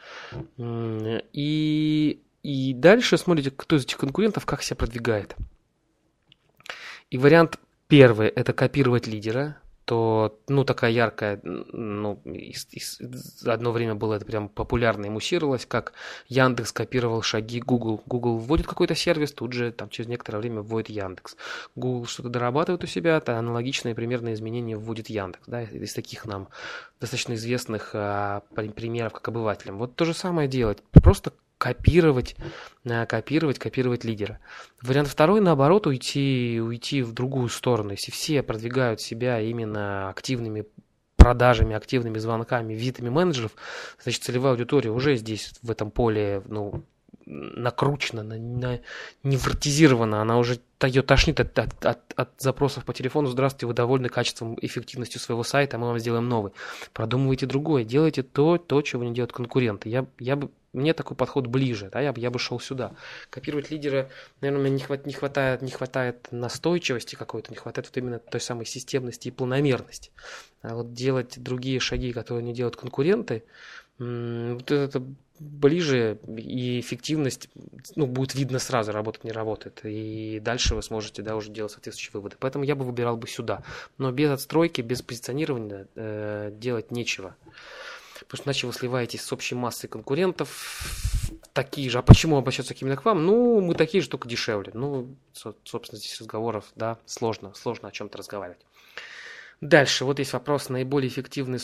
[0.57, 5.37] И, и дальше смотрите, кто из этих конкурентов как себя продвигает.
[7.11, 13.95] И вариант первый– это копировать лидера, то, ну, такая яркая, ну, из, из, одно время
[13.95, 15.93] было это прям популярно и муссировалось, как
[16.29, 18.03] Яндекс копировал шаги Google.
[18.07, 21.37] Google вводит какой-то сервис, тут же там через некоторое время вводит Яндекс.
[21.77, 26.49] Google что-то дорабатывает у себя, то аналогичные примерные изменения вводит Яндекс, да, из таких нам
[27.01, 29.79] достаточно известных а, примеров как обывателям.
[29.79, 31.33] Вот то же самое делать, просто
[31.65, 32.37] копировать,
[32.85, 34.39] э, копировать, копировать лидера.
[34.83, 37.93] Вариант второй, наоборот, уйти, уйти в другую сторону.
[37.93, 40.67] Если все продвигают себя именно активными
[41.17, 43.53] продажами, активными звонками, визитами менеджеров,
[43.99, 46.85] значит, целевая аудитория уже здесь, в этом поле, ну,
[47.25, 48.81] накручена, на, на,
[49.23, 53.29] невротизирована, она уже ее тошнит от, от, от, от запросов по телефону.
[53.29, 56.53] Здравствуйте, вы довольны качеством, эффективностью своего сайта, мы вам сделаем новый.
[56.93, 59.89] Продумывайте другое, делайте то, то, чего не делают конкуренты.
[59.89, 62.93] Я, я бы, мне такой подход ближе, да, я, я бы шел сюда.
[63.31, 64.11] Копировать лидера,
[64.41, 68.41] наверное, мне не, хват, не, хватает, не хватает настойчивости какой-то, не хватает вот именно той
[68.41, 70.11] самой системности и планомерности.
[70.63, 73.45] А вот делать другие шаги, которые не делают конкуренты,
[73.99, 75.03] вот это
[75.39, 77.49] ближе, и эффективность
[77.97, 79.81] ну, будет видно сразу, работает, не работает.
[79.85, 82.37] И дальше вы сможете да, уже делать соответствующие выводы.
[82.39, 83.63] Поэтому я бы выбирал бы сюда.
[83.99, 87.37] Но без отстройки, без позиционирования э, делать нечего.
[88.21, 91.99] Потому что иначе вы сливаетесь с общей массой конкурентов, такие же.
[91.99, 93.25] А почему обращаться именно к вам?
[93.25, 94.71] Ну, мы такие же, только дешевле.
[94.75, 98.65] Ну, собственно, здесь разговоров, да, сложно, сложно о чем-то разговаривать.
[99.61, 101.59] Дальше, вот есть вопрос, наиболее эффективный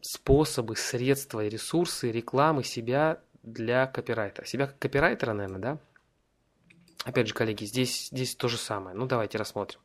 [0.00, 4.44] способы, средства и ресурсы рекламы себя для копирайтера.
[4.46, 5.78] Себя как копирайтера, наверное, да?
[7.04, 8.96] Опять же, коллеги, здесь, здесь то же самое.
[8.96, 9.80] Ну, давайте рассмотрим.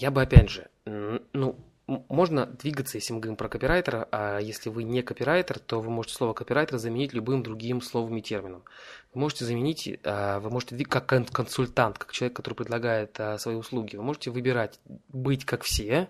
[0.00, 4.84] Я бы, опять же, ну, можно двигаться, если мы говорим про копирайтера, а если вы
[4.84, 8.64] не копирайтер, то вы можете слово копирайтер заменить любым другим словом и термином.
[9.12, 13.96] Вы можете заменить, а, вы можете как консультант, как человек, который предлагает а, свои услуги,
[13.96, 16.08] вы можете выбирать быть как все,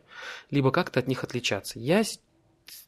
[0.51, 1.81] либо как-то от них отличаться.
[1.81, 2.05] Я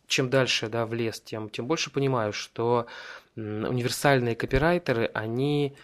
[0.06, 2.86] чем дальше да, в лес, тем, тем больше понимаю, что
[3.34, 5.74] универсальные копирайтеры, они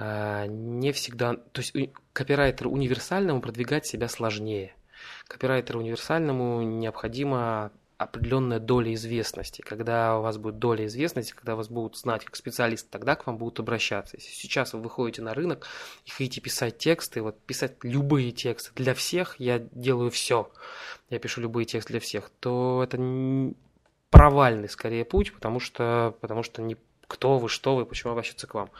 [0.00, 1.34] не всегда...
[1.34, 1.74] То есть
[2.12, 4.74] копирайтеру универсальному продвигать себя сложнее
[5.26, 9.60] копирайтеру универсальному необходима определенная доля известности.
[9.60, 13.38] Когда у вас будет доля известности, когда вас будут знать как специалист, тогда к вам
[13.38, 14.16] будут обращаться.
[14.16, 15.66] Если сейчас вы выходите на рынок
[16.04, 20.50] и хотите писать тексты, вот писать любые тексты для всех, я делаю все,
[21.10, 22.98] я пишу любые тексты для всех, то это
[24.10, 26.76] провальный скорее путь, потому что, потому что не
[27.08, 28.70] кто вы, что вы, почему обращаться к вам.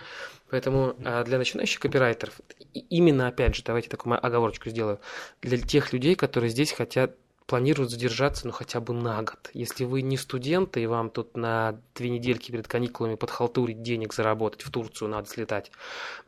[0.51, 2.41] Поэтому а, для начинающих копирайтеров,
[2.73, 5.01] именно опять же, давайте такую оговорочку сделаю,
[5.43, 7.17] для тех людей, которые здесь хотят
[7.49, 9.51] планируют задержаться ну хотя бы на год.
[9.55, 14.63] Если вы не студенты и вам тут на две недельки перед каникулами подхалтурить денег заработать
[14.63, 15.73] в Турцию надо слетать,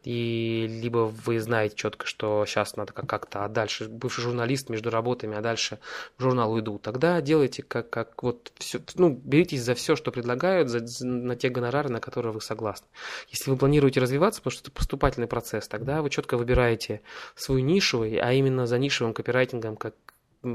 [0.03, 5.37] и либо вы знаете четко, что сейчас надо как-то, а дальше бывший журналист между работами,
[5.37, 5.79] а дальше
[6.17, 10.71] в журнал уйду, тогда делайте как, как вот все, ну, беритесь за все, что предлагают,
[10.71, 12.87] за, на те гонорары, на которые вы согласны.
[13.29, 17.03] Если вы планируете развиваться, потому что это поступательный процесс, тогда вы четко выбираете
[17.35, 19.95] свою нишу, а именно за нишевым копирайтингом, как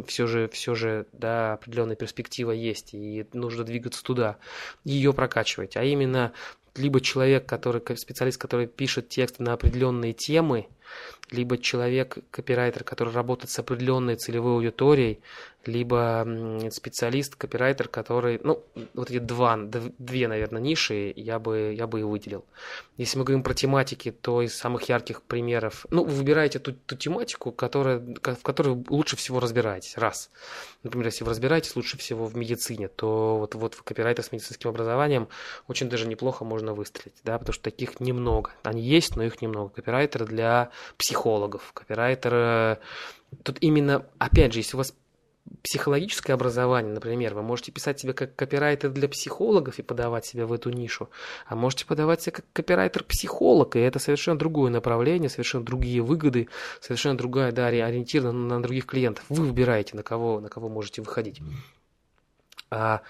[0.08, 4.38] все же, все же, да, определенная перспектива есть, и нужно двигаться туда,
[4.84, 5.78] ее прокачивать.
[5.78, 6.34] А именно,
[6.76, 10.68] либо человек, который, специалист, который пишет тексты на определенные темы,
[11.32, 15.20] либо человек, копирайтер, который работает с определенной целевой аудиторией,
[15.66, 22.02] либо специалист, копирайтер, который, ну, вот эти два, две, наверное, ниши я бы, я бы
[22.02, 22.46] и выделил.
[22.98, 26.96] Если мы говорим про тематики, то из самых ярких примеров, ну, вы выбираете ту, ту
[26.96, 30.30] тематику, которая, в которой лучше всего разбираетесь, раз.
[30.84, 35.28] Например, если вы разбираетесь лучше всего в медицине, то вот, вот копирайтер с медицинским образованием
[35.68, 38.52] очень даже неплохо можно выстрелить, да, потому что таких немного.
[38.64, 39.70] Они есть, но их немного.
[39.70, 42.80] Копирайтеры для психологов, копирайтеры...
[43.44, 44.94] Тут именно, опять же, если у вас
[45.62, 50.54] психологическое образование, например, вы можете писать себе как копирайтер для психологов и подавать себя в
[50.54, 51.10] эту нишу,
[51.46, 56.50] а можете подавать себя как копирайтер-психолог, и это совершенно другое направление, совершенно другие выгоды,
[56.82, 59.26] совершенно другая, да, ориентирована на других клиентов.
[59.30, 61.42] Вы выбираете, на кого, на кого можете выходить.
[62.72, 63.02] А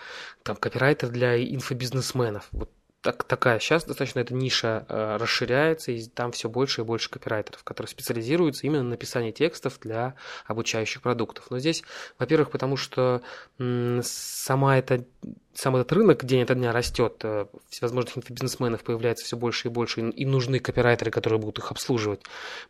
[0.44, 2.48] там копирайтер для инфобизнесменов.
[2.52, 2.70] Вот
[3.06, 7.64] так, такая сейчас достаточно эта ниша э, расширяется, и там все больше и больше копирайтеров,
[7.64, 10.16] которые специализируются именно на написании текстов для
[10.48, 11.52] обучающих продуктов.
[11.52, 11.84] Но здесь,
[12.18, 13.22] во-первых, потому что
[13.60, 15.06] м, сама эта
[15.54, 20.02] сам этот рынок день ото дня растет, э, всевозможных инфобизнесменов появляется все больше и больше,
[20.02, 22.24] и нужны копирайтеры, которые будут их обслуживать.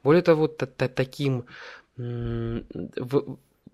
[0.03, 1.45] Более того, таким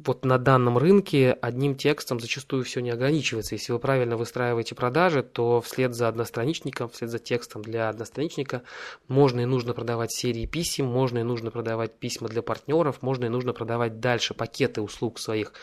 [0.06, 3.56] вот на данном рынке одним текстом зачастую все не ограничивается.
[3.56, 8.64] Если вы правильно выстраиваете продажи, то вслед за одностраничником, вслед за текстом для одностраничника
[9.08, 13.30] можно и нужно продавать серии писем, можно и нужно продавать письма для партнеров, можно и
[13.30, 15.54] нужно продавать дальше пакеты услуг своих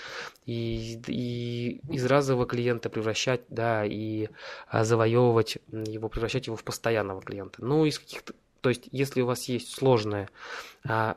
[0.46, 4.28] и, и из разового клиента превращать, да, и
[4.68, 7.64] а, завоевывать его, превращать его в постоянного клиента.
[7.64, 10.28] Ну, из каких-то то есть, если у вас есть сложное,
[10.84, 11.16] а,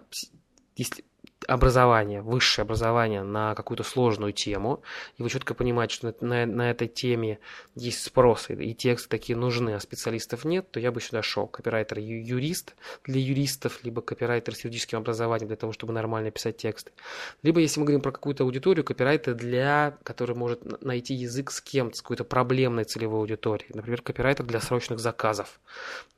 [0.75, 1.03] если,
[1.47, 4.81] образование, высшее образование на какую-то сложную тему,
[5.17, 7.39] и вы четко понимаете, что на, на этой теме
[7.75, 11.47] есть спрос, и тексты такие нужны, а специалистов нет, то я бы сюда шел.
[11.47, 16.91] Копирайтер юрист для юристов, либо копирайтер с юридическим образованием для того, чтобы нормально писать тексты.
[17.43, 21.97] Либо, если мы говорим про какую-то аудиторию, копирайтер для, который может найти язык с кем-то,
[21.97, 23.71] с какой-то проблемной целевой аудиторией.
[23.73, 25.59] Например, копирайтер для срочных заказов.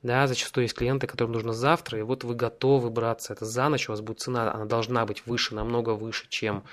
[0.02, 3.32] Да, зачастую есть клиенты, которым нужно завтра, и вот вы готовы браться.
[3.32, 6.64] Это за ночь у вас будет цена, она должна быть быть выше, намного выше, чем,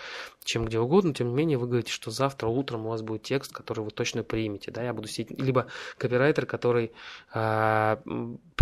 [0.43, 3.53] чем где угодно, тем не менее вы говорите, что завтра утром у вас будет текст,
[3.53, 6.91] который вы точно примете, да, я буду сидеть, либо копирайтер, который
[7.33, 7.97] э,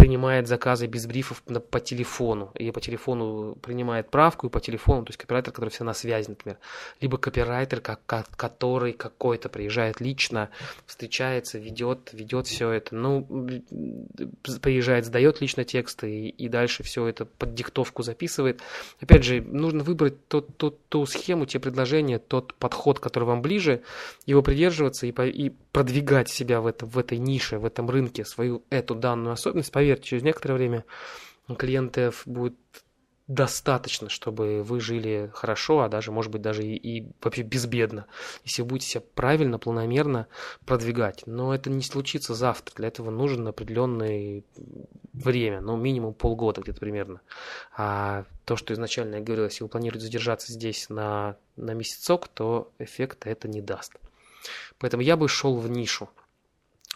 [0.09, 5.09] принимает заказы без брифов по телефону, и по телефону принимает правку, и по телефону, то
[5.11, 6.57] есть копирайтер, который все на связи, например,
[6.99, 7.99] либо копирайтер, как,
[8.35, 10.49] который какой-то приезжает лично,
[10.87, 13.23] встречается, ведет, ведет все это, ну,
[14.63, 18.61] приезжает, сдает лично тексты, и, и дальше все это под диктовку записывает.
[18.99, 23.43] Опять же, ну, нужно выбрать тот, тот, ту схему, те предложения, тот подход, который вам
[23.43, 23.83] ближе,
[24.25, 28.63] его придерживаться и, и продвигать себя в, это, в этой нише, в этом рынке, свою
[28.71, 29.71] эту данную особенность.
[29.71, 30.85] Поверьте, через некоторое время
[31.57, 32.55] клиентов будет
[33.29, 38.07] достаточно, чтобы вы жили хорошо, а даже, может быть, даже и, и вообще безбедно,
[38.43, 40.27] если вы будете себя правильно, планомерно
[40.65, 41.23] продвигать.
[41.27, 42.75] Но это не случится завтра.
[42.75, 44.41] Для этого нужен определенное
[45.13, 47.21] время, ну, минимум полгода где-то примерно.
[47.77, 52.71] А то, что изначально я говорил, если вы планируете задержаться здесь на, на месяцок, то
[52.79, 53.93] эффекта это не даст.
[54.79, 56.09] Поэтому я бы шел в нишу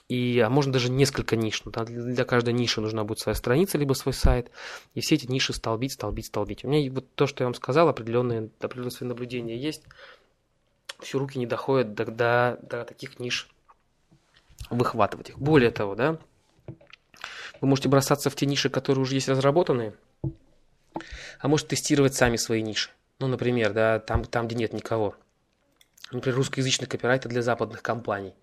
[0.10, 1.64] и, а можно даже несколько ниш.
[1.66, 4.52] Ну, да, для каждой ниши нужна будет своя страница, либо свой сайт,
[4.94, 6.64] и все эти ниши столбить, столбить, столбить.
[6.64, 9.84] У меня вот то, что я вам сказал, определенные, определенные свои наблюдения есть,
[11.00, 13.50] все руки не доходят до, до, до таких ниш
[14.70, 15.40] выхватывать их.
[15.40, 16.20] Более того, да,
[17.62, 19.94] вы можете бросаться в те ниши, которые уже есть разработанные,
[21.40, 22.90] а можете тестировать сами свои ниши.
[23.20, 25.16] Ну, например, да, там, там где нет никого.
[26.12, 28.34] Например, русскоязычный копирайтер для западных компаний.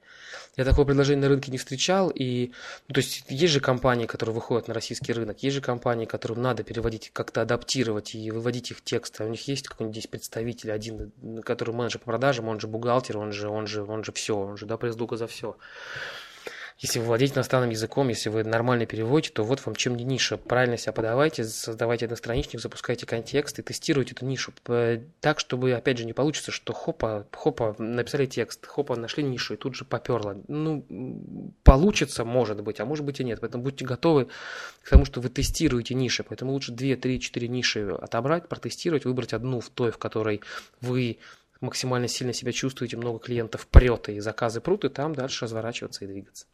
[0.56, 2.52] Я такого предложения на рынке не встречал, и,
[2.88, 6.42] ну, то есть, есть же компании, которые выходят на российский рынок, есть же компании, которым
[6.42, 9.24] надо переводить, как-то адаптировать и выводить их тексты.
[9.24, 11.12] У них есть какой-нибудь здесь представитель один,
[11.44, 14.56] который менеджер по продажам, он же бухгалтер, он же, он же, он же все, он
[14.56, 15.56] же, да, пресс-дуга за все.
[16.80, 20.38] Если вы владеете иностранным языком, если вы нормально переводите, то вот вам чем не ниша.
[20.38, 24.54] Правильно себя подавайте, создавайте одностраничник, запускайте контекст и тестируйте эту нишу
[25.20, 29.56] так, чтобы, опять же, не получится, что хопа, хопа, написали текст, хопа, нашли нишу и
[29.58, 30.38] тут же поперло.
[30.48, 30.82] Ну,
[31.64, 33.40] получится, может быть, а может быть и нет.
[33.42, 34.28] Поэтому будьте готовы
[34.82, 36.24] к тому, что вы тестируете ниши.
[36.24, 40.40] Поэтому лучше 2, 3, 4 ниши отобрать, протестировать, выбрать одну в той, в которой
[40.80, 41.18] вы
[41.60, 46.08] максимально сильно себя чувствуете, много клиентов прет и заказы прут, и там дальше разворачиваться и
[46.08, 46.46] двигаться.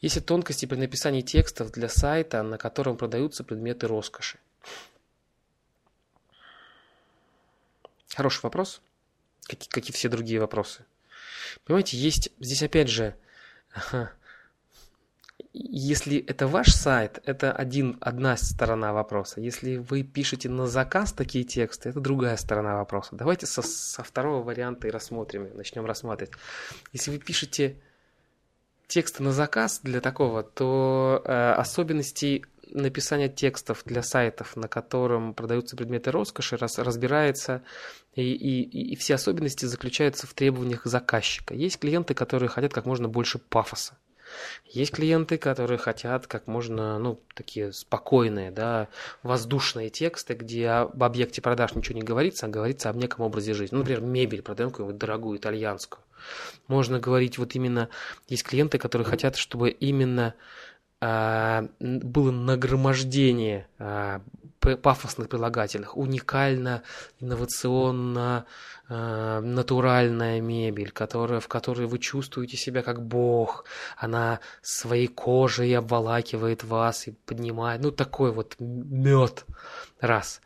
[0.00, 4.38] Есть тонкости при написании текстов для сайта, на котором продаются предметы роскоши.
[8.14, 8.80] Хороший вопрос,
[9.44, 10.84] как, как и все другие вопросы.
[11.64, 13.14] Понимаете, есть здесь опять же,
[15.52, 19.40] если это ваш сайт, это один, одна сторона вопроса.
[19.40, 23.16] Если вы пишете на заказ такие тексты, это другая сторона вопроса.
[23.16, 26.34] Давайте со, со второго варианта и рассмотрим, начнем рассматривать.
[26.92, 27.76] Если вы пишете
[28.90, 35.76] тексты на заказ для такого, то э, особенности написания текстов для сайтов, на котором продаются
[35.76, 37.62] предметы роскоши, раз, разбирается,
[38.14, 41.54] и, и, и все особенности заключаются в требованиях заказчика.
[41.54, 43.96] Есть клиенты, которые хотят как можно больше пафоса.
[44.66, 48.88] Есть клиенты, которые хотят как можно, ну, такие спокойные, да,
[49.22, 53.74] воздушные тексты, где об объекте продаж ничего не говорится, а говорится об неком образе жизни.
[53.74, 56.02] Ну, например, мебель, продаем какую-нибудь дорогую итальянскую.
[56.68, 57.88] Можно говорить вот именно,
[58.28, 60.34] есть клиенты, которые хотят, чтобы именно
[61.00, 64.22] а, было нагромождение а,
[64.60, 66.82] пафосных прилагательных, уникально,
[67.18, 68.46] инновационно,
[68.88, 73.64] э, натуральная мебель, которая, в которой вы чувствуете себя как бог,
[73.96, 79.46] она своей кожей обволакивает вас и поднимает, ну такой вот мед,
[80.00, 80.40] раз.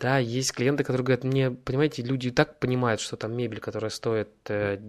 [0.00, 4.30] Да, есть клиенты, которые говорят, мне, понимаете, люди так понимают, что там мебель, которая стоит
[4.48, 4.80] э,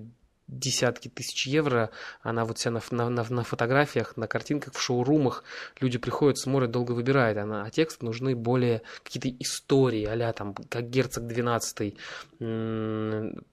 [0.49, 1.91] десятки тысяч евро,
[2.21, 5.43] она вот вся на, на, на, на фотографиях, на картинках, в шоурумах,
[5.79, 10.89] люди приходят, смотрят, долго выбирают, она, а текст нужны более какие-то истории, а там, как
[10.89, 11.95] герцог 12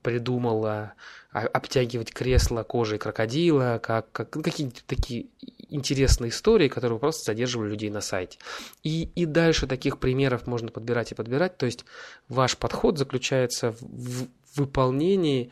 [0.01, 0.93] придумал а,
[1.31, 5.27] обтягивать кресло кожей крокодила, как, как ну, какие-то такие
[5.69, 8.39] интересные истории, которые просто задерживали людей на сайте.
[8.83, 11.85] И, и дальше таких примеров можно подбирать и подбирать, то есть
[12.29, 15.51] ваш подход заключается в, в выполнении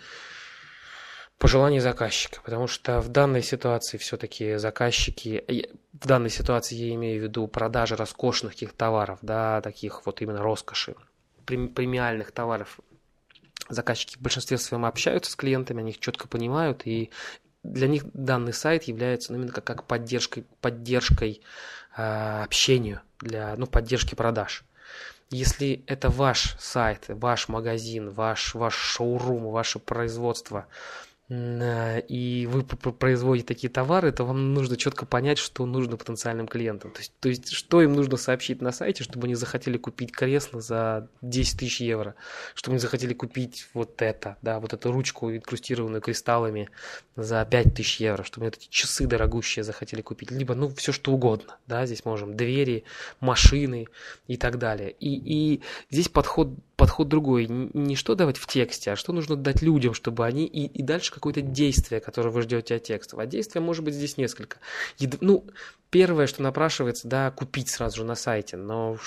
[1.37, 7.23] пожеланий заказчика, потому что в данной ситуации все-таки заказчики, в данной ситуации я имею в
[7.23, 10.95] виду продажи роскошных каких товаров, да, таких вот именно роскоши,
[11.45, 12.79] премиальных товаров.
[13.67, 17.09] Заказчики в большинстве своем общаются с клиентами, они их четко понимают, и
[17.63, 21.41] для них данный сайт является ну, именно как, как поддержкой, поддержкой
[21.97, 24.63] э, общению, для ну, поддержки продаж.
[25.31, 30.67] Если это ваш сайт, ваш магазин, ваш, ваш шоурум, ваше производство,
[31.27, 36.91] и вы производите такие товары, то вам нужно четко понять, что нужно потенциальным клиентам.
[36.91, 40.61] То есть, то есть, что им нужно сообщить на сайте, чтобы они захотели купить кресло
[40.61, 42.13] за 10 тысяч евро,
[42.53, 46.69] чтобы они захотели купить вот это, да, вот эту ручку, инкрустированную кристаллами
[47.15, 51.57] за 5 тысяч евро, чтобы эти часы дорогущие захотели купить, либо, ну, все что угодно,
[51.65, 52.83] да, здесь можем двери,
[53.19, 53.87] машины
[54.27, 54.91] и так далее.
[54.91, 57.47] И, и здесь подход подход другой.
[57.47, 61.13] Не что давать в тексте, а что нужно дать людям, чтобы они и, и дальше
[61.15, 63.17] какое-то действие, которое вы ждете от текста.
[63.19, 64.57] А действия может быть здесь несколько.
[64.99, 65.21] Ед...
[65.21, 65.47] Ну,
[65.89, 68.97] первое, что напрашивается, да, купить сразу же на сайте, но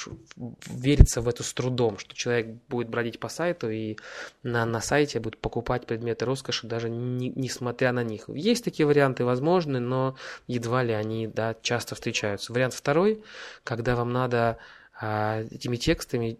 [0.66, 3.98] верится в это с трудом, что человек будет бродить по сайту и
[4.42, 8.28] на, на сайте будет покупать предметы роскоши, даже не, несмотря на них.
[8.28, 12.52] Есть такие варианты возможны, но едва ли они, да, часто встречаются.
[12.52, 13.22] Вариант второй,
[13.64, 14.56] когда вам надо
[15.00, 16.38] а, этими текстами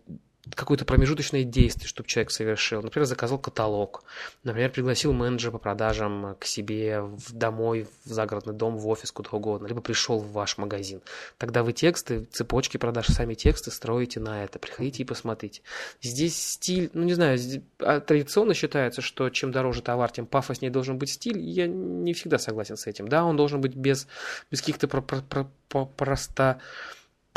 [0.55, 2.83] какое-то промежуточное действие, чтобы человек совершил.
[2.83, 4.05] Например, заказал каталог,
[4.45, 9.31] например, пригласил менеджера по продажам к себе в домой, в загородный дом, в офис, куда
[9.33, 11.01] угодно, либо пришел в ваш магазин.
[11.37, 14.59] Тогда вы тексты, цепочки продаж, сами тексты строите на это.
[14.59, 15.63] Приходите и посмотрите.
[16.01, 17.39] Здесь стиль, ну не знаю,
[17.79, 21.39] а традиционно считается, что чем дороже товар, тем пафоснее должен быть стиль.
[21.39, 23.09] Я не всегда согласен с этим.
[23.09, 24.07] Да, он должен быть без,
[24.51, 26.61] без каких-то про, про, про, про, просто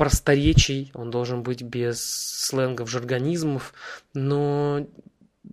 [0.02, 3.72] просторечий, он должен быть без сленгов, жаргонизмов,
[4.16, 4.88] но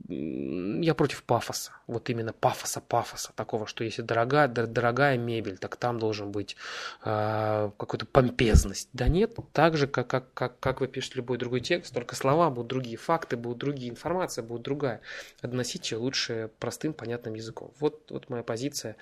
[0.08, 5.98] я против пафоса, вот именно пафоса, пафоса такого, что если дорогая, дорогая мебель, так там
[5.98, 6.56] должен быть
[7.04, 8.88] э, какая-то помпезность.
[8.94, 12.48] Да нет, так же, как, как, как, как вы пишете любой другой текст, только слова
[12.48, 15.02] будут другие, факты будут другие, информация будет другая.
[15.42, 17.70] Относите лучше простым, понятным языком.
[17.80, 18.96] Вот, вот моя позиция,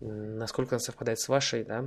[0.00, 1.84] насколько она совпадает с вашей, да.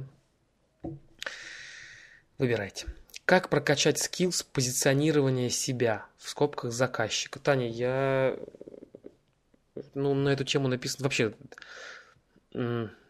[2.40, 2.88] Выбирайте.
[3.26, 7.38] Как прокачать скиллс позиционирования себя в скобках заказчика?
[7.38, 8.36] Таня, я
[9.94, 11.34] ну, на эту тему написано вообще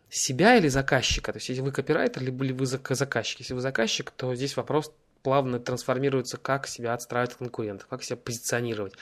[0.10, 1.32] себя или заказчика.
[1.32, 3.40] То есть, если вы копирайтер, либо вы заказчик.
[3.40, 8.18] Если вы заказчик, то здесь вопрос плавно трансформируется, как себя отстраивать от конкурентов, как себя
[8.18, 8.94] позиционировать.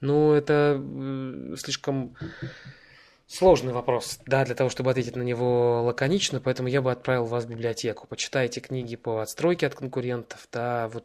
[0.00, 0.82] Ну, это
[1.56, 2.16] слишком
[3.28, 7.44] Сложный вопрос, да, для того, чтобы ответить на него лаконично, поэтому я бы отправил вас
[7.44, 8.06] в библиотеку.
[8.06, 11.04] Почитайте книги по отстройке от конкурентов, да, вот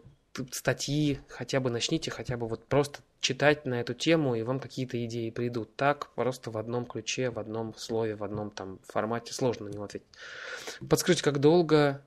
[0.51, 5.03] статьи, хотя бы начните, хотя бы вот просто читать на эту тему, и вам какие-то
[5.05, 5.75] идеи придут.
[5.75, 9.83] Так, просто в одном ключе, в одном слове, в одном там формате сложно на него
[9.83, 10.07] ответить.
[10.89, 12.01] Подскажите, как долго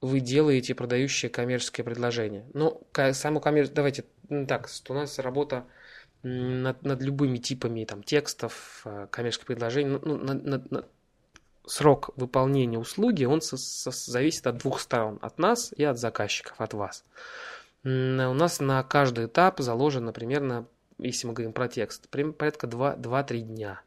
[0.00, 2.46] вы делаете продающее коммерческое предложение?
[2.54, 2.80] Ну,
[3.12, 4.04] само коммерческое, давайте
[4.48, 5.66] так, у нас работа
[6.22, 10.88] над, над любыми типами там, текстов, э, коммерческих предложений, ну, над, над, над,
[11.66, 16.60] срок выполнения услуги, он со, со, зависит от двух сторон, от нас и от заказчиков,
[16.60, 17.04] от вас.
[17.84, 20.66] У нас на каждый этап заложено примерно,
[21.02, 23.80] если мы говорим про текст, порядка 2-3 дня.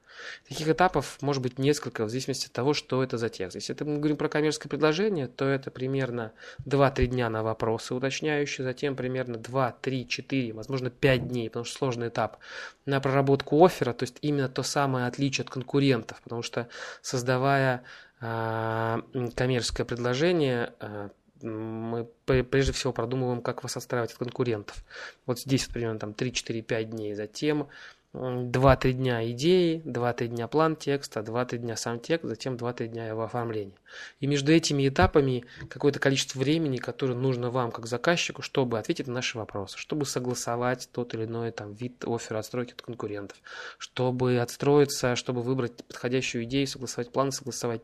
[0.48, 3.56] Таких этапов может быть несколько в зависимости от того, что это за текст.
[3.56, 6.32] Если мы говорим про коммерческое предложение, то это примерно
[6.66, 11.78] 2-3 дня на вопросы уточняющие, затем примерно 2, 3, 4, возможно 5 дней, потому что
[11.78, 12.38] сложный этап,
[12.86, 16.68] на проработку оффера, то есть именно то самое отличие от конкурентов, потому что
[17.02, 17.84] создавая
[18.22, 19.02] э,
[19.36, 21.10] коммерческое предложение, э,
[21.46, 24.84] мы прежде всего продумываем, как вас отстраивать от конкурентов.
[25.26, 27.14] Вот здесь, примерно, там 3-4-5 дней.
[27.14, 27.68] Затем
[28.14, 33.24] 2-3 дня идеи, 2-3 дня план текста, 2-3 дня сам текст, затем 2-3 дня его
[33.24, 33.76] оформления.
[34.20, 39.14] И между этими этапами какое-то количество времени, которое нужно вам как заказчику, чтобы ответить на
[39.14, 43.38] наши вопросы, чтобы согласовать тот или иной там, вид оффера отстройки от конкурентов,
[43.78, 47.82] чтобы отстроиться, чтобы выбрать подходящую идею, согласовать план, согласовать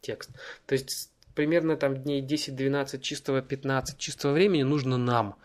[0.00, 0.30] текст.
[0.66, 5.36] То есть примерно там дней 10-12 чистого 15 чистого времени нужно нам.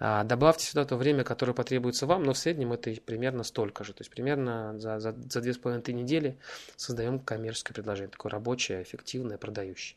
[0.00, 3.92] А, добавьте сюда то время, которое потребуется вам, но в среднем это примерно столько же.
[3.92, 6.36] То есть примерно за, за, за 2,5 недели
[6.76, 9.96] создаем коммерческое предложение, такое рабочее, эффективное, продающее.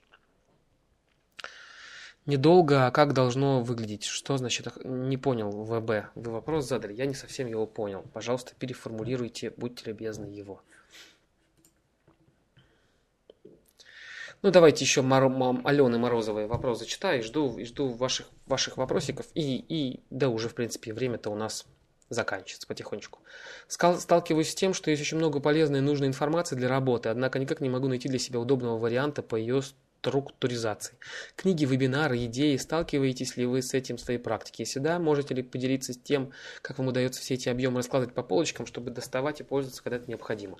[2.27, 4.03] Недолго, а как должно выглядеть?
[4.03, 6.09] Что значит, не понял ВБ?
[6.13, 8.03] Вы вопрос задали, я не совсем его понял.
[8.13, 10.61] Пожалуйста, переформулируйте, будьте любезны его.
[14.43, 15.31] Ну, давайте еще Мор...
[15.63, 17.23] Алены Морозовой вопрос зачитаю.
[17.23, 19.25] Жду, жду ваших, ваших вопросиков.
[19.33, 21.65] И, и, да, уже, в принципе, время-то у нас
[22.09, 23.19] заканчивается потихонечку.
[23.67, 27.59] Сталкиваюсь с тем, что есть очень много полезной и нужной информации для работы, однако никак
[27.61, 30.95] не могу найти для себя удобного варианта по ее структуризации.
[31.35, 32.55] Книги, вебинары, идеи.
[32.55, 34.63] Сталкиваетесь ли вы с этим в своей практике?
[34.63, 36.31] Если да, можете ли поделиться с тем,
[36.61, 40.07] как вам удается все эти объемы раскладывать по полочкам, чтобы доставать и пользоваться, когда это
[40.07, 40.57] необходимо?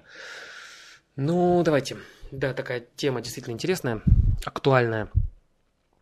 [1.16, 1.98] Ну, давайте.
[2.32, 4.02] Да, такая тема действительно интересная,
[4.44, 5.10] актуальная.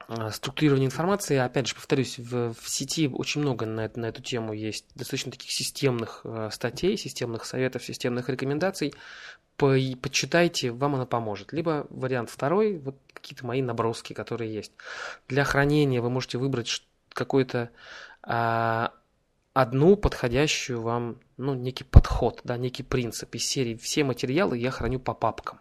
[0.07, 4.53] А, структурирование информации, опять же, повторюсь, в, в сети очень много на, на эту тему
[4.53, 8.93] есть достаточно таких системных э, статей, системных советов, системных рекомендаций.
[9.57, 11.53] По, почитайте, вам она поможет.
[11.53, 14.73] Либо вариант второй, вот какие-то мои наброски, которые есть.
[15.27, 17.71] Для хранения вы можете выбрать какой-то
[18.21, 18.91] а,
[19.53, 24.99] одну подходящую вам, ну, некий подход, да, некий принцип из серии «Все материалы я храню
[24.99, 25.59] по папкам».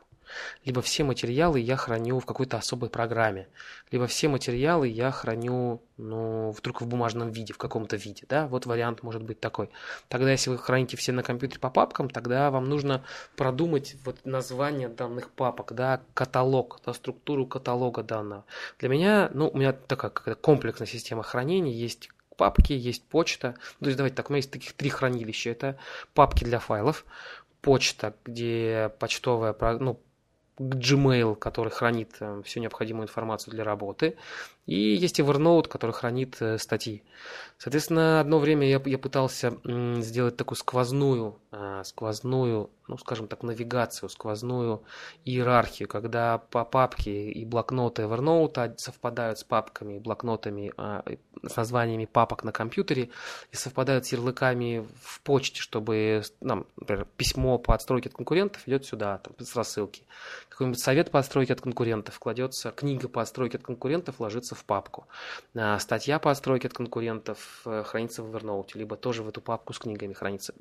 [0.64, 3.48] Либо все материалы я храню в какой-то особой программе.
[3.90, 8.66] Либо все материалы я храню, ну, вдруг в бумажном виде, в каком-то виде, да, вот
[8.66, 9.70] вариант может быть такой.
[10.08, 13.04] Тогда, если вы храните все на компьютере по папкам, тогда вам нужно
[13.36, 18.44] продумать вот название данных папок, да, каталог, да, структуру каталога данного.
[18.78, 23.54] Для меня, ну, у меня такая какая-то комплексная система хранения, есть папки, есть почта.
[23.80, 25.50] То есть давайте так, у меня есть таких три хранилища.
[25.50, 25.78] Это
[26.14, 27.04] папки для файлов,
[27.60, 30.00] почта, где почтовая, ну,
[30.58, 34.16] Gmail, который хранит э, всю необходимую информацию для работы,
[34.66, 37.02] и есть Evernote, который хранит э, статьи.
[37.58, 39.58] Соответственно, одно время я, я пытался
[40.00, 44.82] сделать такую сквозную, э, сквозную, ну, скажем так, навигацию, сквозную
[45.24, 50.72] иерархию, когда по папке и блокноты Evernote совпадают с папками и блокнотами,
[51.48, 53.10] с названиями папок на компьютере
[53.52, 58.84] и совпадают с ярлыками в почте, чтобы, нам, например, письмо по отстройке от конкурентов идет
[58.84, 60.04] сюда, там, с рассылки.
[60.48, 64.64] Какой-нибудь совет по отстройке от конкурентов кладется, книга по отстройке от конкурентов ложится хранится в
[64.64, 65.06] папку.
[65.54, 69.72] А статья по отстройке от конкурентов э, хранится в Evernote, либо тоже в эту папку
[69.72, 70.54] с книгами хранится.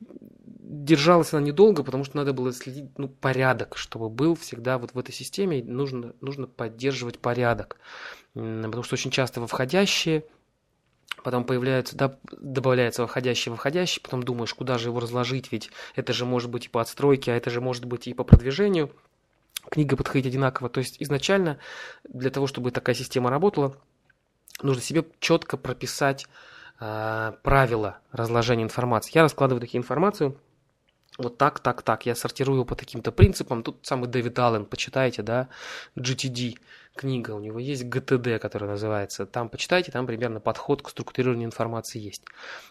[0.00, 4.98] Держалась она недолго, потому что надо было следить ну, порядок, чтобы был всегда вот в
[4.98, 7.76] этой системе, нужно, нужно поддерживать порядок.
[8.34, 10.22] Потому что очень часто во входящие
[11.24, 16.24] потом появляются, да, добавляется выходящий, выходящий, потом думаешь, куда же его разложить, ведь это же
[16.24, 18.90] может быть и по отстройке, а это же может быть и по продвижению–
[19.68, 20.68] книга подходить одинаково.
[20.68, 21.58] То есть изначально
[22.04, 23.76] для того, чтобы такая система работала,
[24.62, 26.26] нужно себе четко прописать
[26.80, 29.12] э, правила разложения информации.
[29.14, 30.36] Я раскладываю такие информацию
[31.18, 32.06] вот так, так, так.
[32.06, 33.62] Я сортирую по таким-то принципам.
[33.62, 35.48] Тут самый Дэвид Аллен, почитайте, да,
[35.96, 36.58] GTD
[36.94, 39.26] книга, у него есть GTD, которая называется.
[39.26, 42.22] Там почитайте, там примерно подход к структурированию информации есть.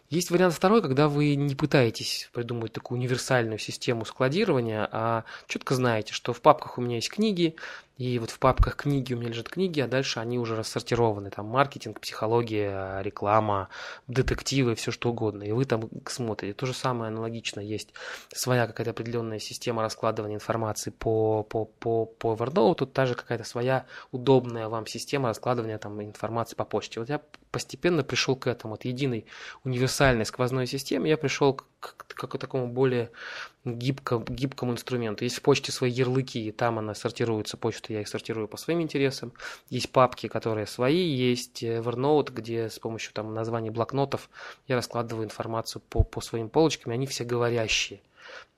[0.09, 6.13] Есть вариант второй, когда вы не пытаетесь придумать такую универсальную систему складирования, а четко знаете,
[6.13, 7.55] что в папках у меня есть книги,
[7.99, 11.31] и вот в папках книги у меня лежат книги, а дальше они уже рассортированы.
[11.31, 13.67] Там маркетинг, психология, реклама,
[14.07, 15.43] детективы, все что угодно.
[15.43, 16.53] И вы там смотрите.
[16.53, 17.59] То же самое аналогично.
[17.59, 17.93] Есть
[18.33, 22.75] своя какая-то определенная система раскладывания информации по, по, по, по Evernote.
[22.75, 27.01] Тут также какая-то своя удобная вам система раскладывания там, информации по почте.
[27.01, 27.19] Вот я
[27.51, 28.75] постепенно пришел к этому.
[28.75, 29.25] От единой
[29.63, 33.11] универсальной сквозной системе я пришел к к, к такому более
[33.63, 35.23] гибко, гибкому инструменту.
[35.23, 39.33] Есть в почте свои ярлыки, там она сортируется, почта я их сортирую по своим интересам.
[39.69, 44.29] Есть папки, которые свои, есть Evernote, где с помощью там названий блокнотов
[44.67, 48.01] я раскладываю информацию по, по своим полочкам, и они все говорящие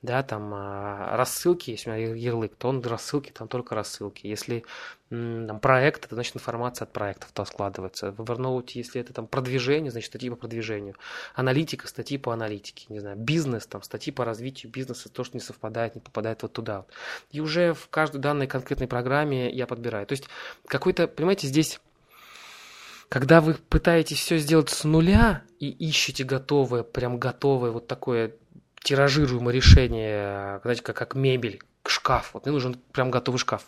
[0.02, 4.26] да, там а, рассылки, если у меня ярлык, то он рассылки, там только рассылки.
[4.26, 4.64] Если
[5.10, 8.10] там, проект, это значит информация от проектов то складывается.
[8.10, 10.96] В Evernote, если это там продвижение, значит статьи по продвижению.
[11.34, 15.40] Аналитика, статьи по аналитике, не знаю, бизнес, там статьи по развитию бизнеса, то, что не
[15.40, 16.84] совпадает, не попадает вот туда.
[17.30, 20.06] И уже в каждой данной конкретной программе я подбираю.
[20.06, 20.24] То есть
[20.66, 21.80] какой-то, понимаете, здесь
[23.12, 28.32] когда вы пытаетесь все сделать с нуля и ищете готовое, прям готовое вот такое
[28.82, 32.30] тиражируемое решение, знаете, как, как мебель, шкаф.
[32.34, 33.66] Вот мне нужен прям готовый шкаф.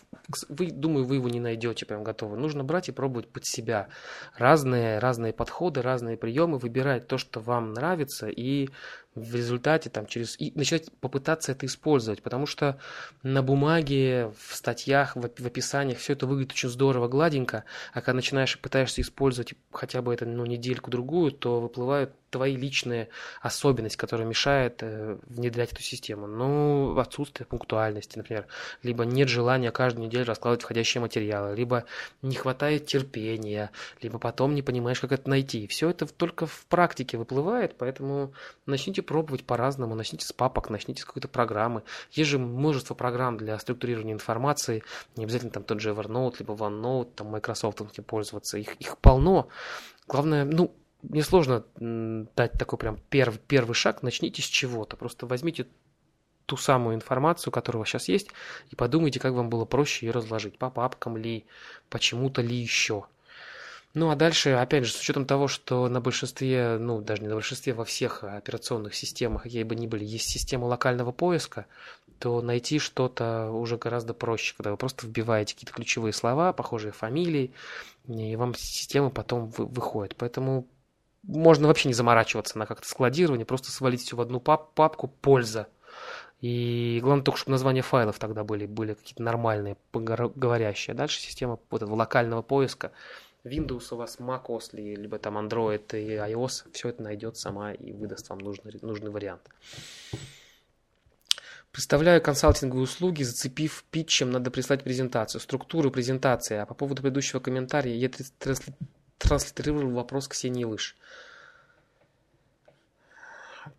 [0.49, 2.39] Вы, думаю, вы его не найдете прям готовый.
[2.39, 3.87] Нужно брать и пробовать под себя.
[4.35, 8.69] Разные, разные подходы, разные приемы, выбирать то, что вам нравится, и
[9.15, 12.77] в результате там через и начать попытаться это использовать, потому что
[13.23, 17.63] на бумаге, в статьях, в, в описаниях все это выглядит очень здорово, гладенько,
[17.93, 23.07] а когда начинаешь и пытаешься использовать хотя бы это ну, недельку-другую, то выплывают твои личные
[23.41, 26.27] особенности, которые мешают э, внедрять эту систему.
[26.27, 28.47] Ну, отсутствие пунктуальности, например,
[28.83, 31.85] либо нет желания каждую неделю раскладывать входящие материалы, либо
[32.21, 35.65] не хватает терпения, либо потом не понимаешь, как это найти.
[35.67, 38.33] Все это только в практике выплывает, поэтому
[38.65, 41.83] начните пробовать по-разному, начните с папок, начните с какой-то программы.
[42.11, 44.83] Есть же множество программ для структурирования информации,
[45.15, 49.47] не обязательно там тот же Evernote, либо OneNote, там Microsoft пользоваться, их, их полно.
[50.07, 55.67] Главное, ну, мне сложно дать такой прям первый, первый шаг, начните с чего-то, просто возьмите
[56.45, 58.29] ту самую информацию, которая у вас сейчас есть,
[58.69, 61.45] и подумайте, как вам было проще ее разложить, по папкам ли,
[61.89, 63.05] почему-то ли еще.
[63.95, 67.35] Ну а дальше, опять же, с учетом того, что на большинстве, ну даже не на
[67.35, 71.65] большинстве, во всех операционных системах, какие бы ни были, есть система локального поиска,
[72.19, 77.53] то найти что-то уже гораздо проще, когда вы просто вбиваете какие-то ключевые слова, похожие фамилии,
[78.05, 80.17] и вам система потом вы, выходит.
[80.17, 80.67] Поэтому
[81.23, 85.67] можно вообще не заморачиваться на как-то складирование, просто свалить все в одну пап папку «Польза».
[86.41, 90.93] И главное только, чтобы названия файлов тогда были, были какие-то нормальные, говорящие.
[90.93, 92.91] А дальше система вот этого локального поиска–
[93.45, 98.29] Windows у вас, macOS, либо там Android и iOS, все это найдет сама и выдаст
[98.29, 99.41] вам нужный, нужный вариант.
[101.71, 106.55] Представляю консалтинговые услуги, зацепив питчем, надо прислать презентацию, структуру презентации.
[106.55, 108.09] А по поводу предыдущего комментария я
[109.17, 110.95] транслитерировал вопрос Ксении Лыж.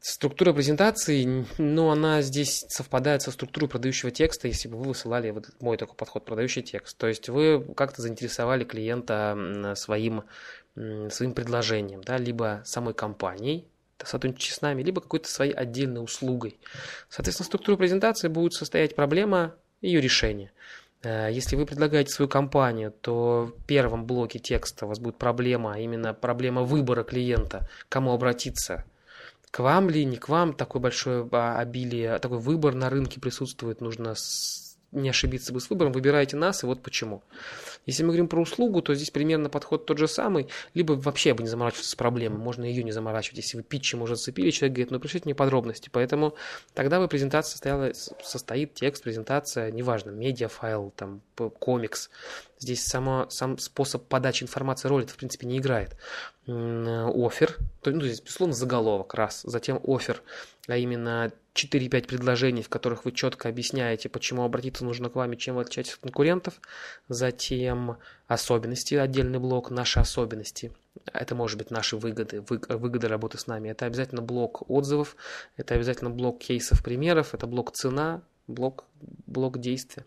[0.00, 5.50] Структура презентации, ну, она здесь совпадает со структурой продающего текста, если бы вы высылали вот
[5.60, 6.96] мой такой подход, продающий текст.
[6.96, 10.24] То есть вы как-то заинтересовали клиента своим,
[10.74, 13.66] своим предложением, да, либо самой компанией,
[14.04, 16.58] сотрудничать с нами, либо какой-то своей отдельной услугой.
[17.08, 20.52] Соответственно, структура презентации будет состоять проблема и ее решение.
[21.02, 25.74] Э, если вы предлагаете свою компанию, то в первом блоке текста у вас будет проблема,
[25.74, 28.84] а именно проблема выбора клиента, кому обратиться–
[29.56, 33.80] к вам ли, не к вам, такое большое а, обилие, такой выбор на рынке присутствует,
[33.80, 34.14] нужно
[34.92, 37.22] не ошибиться бы с выбором, выбирайте нас, и вот почему.
[37.86, 41.42] Если мы говорим про услугу, то здесь примерно подход тот же самый, либо вообще бы
[41.42, 43.38] не заморачиваться с проблемой, можно ее не заморачивать.
[43.38, 45.90] Если вы питчем уже зацепили, человек говорит, ну пришлите мне подробности.
[45.92, 46.34] Поэтому
[46.74, 51.22] тогда вы презентация состояла, состоит текст, презентация, неважно, медиафайл, там,
[51.58, 52.10] комикс.
[52.58, 55.96] Здесь само, сам способ подачи информации роли, в принципе, не играет.
[56.46, 59.42] Офер, то, ну, здесь, безусловно, заголовок, раз.
[59.44, 60.22] Затем офер,
[60.66, 65.38] а именно 4-5 предложений, в которых вы четко объясняете, почему обратиться нужно к вам и
[65.38, 66.60] чем вы отличаетесь от конкурентов.
[67.08, 70.72] Затем особенности, отдельный блок, наши особенности.
[71.12, 73.68] Это может быть наши выгоды, выгоды работы с нами.
[73.68, 75.16] Это обязательно блок отзывов,
[75.56, 78.84] это обязательно блок кейсов, примеров, это блок цена, блок,
[79.26, 80.04] блок действия.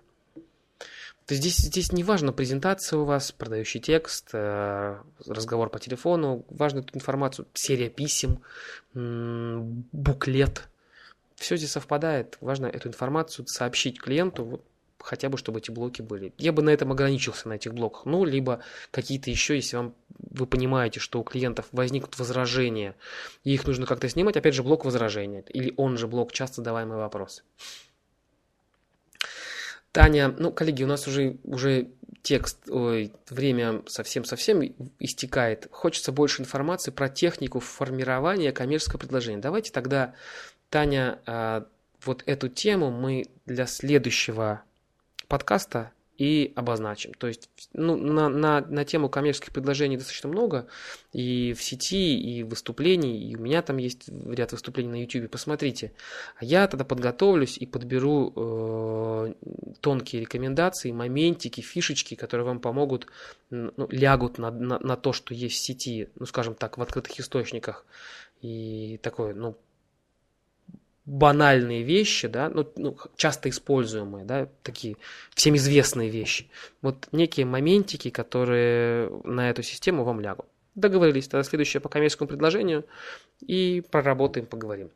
[1.30, 6.44] То есть здесь, здесь не важно презентация у вас, продающий текст, э, разговор по телефону,
[6.50, 8.40] важно эту информацию, серия писем,
[8.96, 10.68] буклет,
[11.36, 12.40] все здесь совпадает.
[12.42, 14.64] Важно эту информацию сообщить клиенту,
[14.98, 16.34] хотя бы чтобы эти блоки были.
[16.40, 18.08] Я бы на этом ограничился, на этих блоках.
[18.08, 19.94] Ну, либо какие-то еще, если вам
[20.32, 22.96] вы понимаете, что у клиентов возникнут возражения,
[23.44, 25.44] и их нужно как-то снимать, опять же, блок возражения.
[25.50, 27.44] Или он же блок часто задаваемый вопрос.
[30.00, 31.90] Таня, ну, коллеги, у нас уже, уже
[32.22, 34.62] текст, ой, время совсем-совсем
[34.98, 35.68] истекает.
[35.72, 39.40] Хочется больше информации про технику формирования коммерческого предложения.
[39.40, 40.14] Давайте тогда
[40.70, 41.66] Таня, а,
[42.06, 44.62] вот эту тему мы для следующего
[45.28, 47.14] подкаста и обозначим.
[47.14, 50.68] То есть ну, на, на, на тему коммерческих предложений достаточно много
[51.14, 55.32] и в сети, и выступлений, и у меня там есть ряд выступлений на YouTube.
[55.32, 55.94] Посмотрите.
[56.36, 59.34] А я тогда подготовлюсь и подберу э,
[59.80, 63.08] тонкие рекомендации, моментики, фишечки, которые вам помогут,
[63.50, 67.18] ну, лягут на, на, на то, что есть в сети, ну, скажем так, в открытых
[67.18, 67.86] источниках.
[68.42, 69.58] И такое, ну,
[71.10, 74.96] банальные вещи, да, ну, ну, часто используемые, да, такие
[75.34, 76.50] всем известные вещи.
[76.84, 80.46] Вот некие моментики, которые на эту систему вам лягут.
[80.76, 82.86] Договорились, тогда следующее по коммерческому предложению
[83.42, 84.92] и проработаем, поговорим.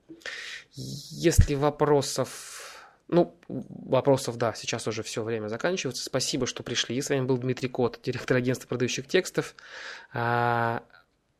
[0.76, 6.04] Если вопросов, ну, вопросов, да, сейчас уже все время заканчивается.
[6.04, 7.02] Спасибо, что пришли.
[7.02, 9.56] С вами был Дмитрий Кот, директор агентства продающих текстов.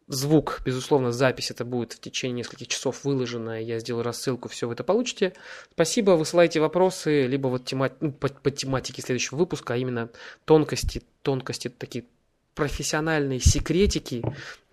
[0.08, 4.74] Звук, безусловно, запись это будет в течение нескольких часов выложена, я сделаю рассылку, все вы
[4.74, 5.34] это получите.
[5.72, 7.96] Спасибо, высылайте вопросы, либо вот темати...
[8.02, 10.10] ну, по, по тематике следующего выпуска, а именно
[10.46, 12.06] тонкости, тонкости, такие
[12.54, 14.24] профессиональные секретики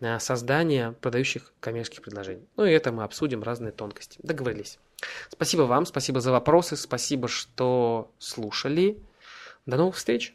[0.00, 2.46] э, создания продающих коммерческих предложений.
[2.56, 4.18] Ну и это мы обсудим, разные тонкости.
[4.22, 4.78] Договорились.
[5.30, 8.98] Спасибо вам, спасибо за вопросы, спасибо, что слушали.
[9.66, 10.34] До новых встреч!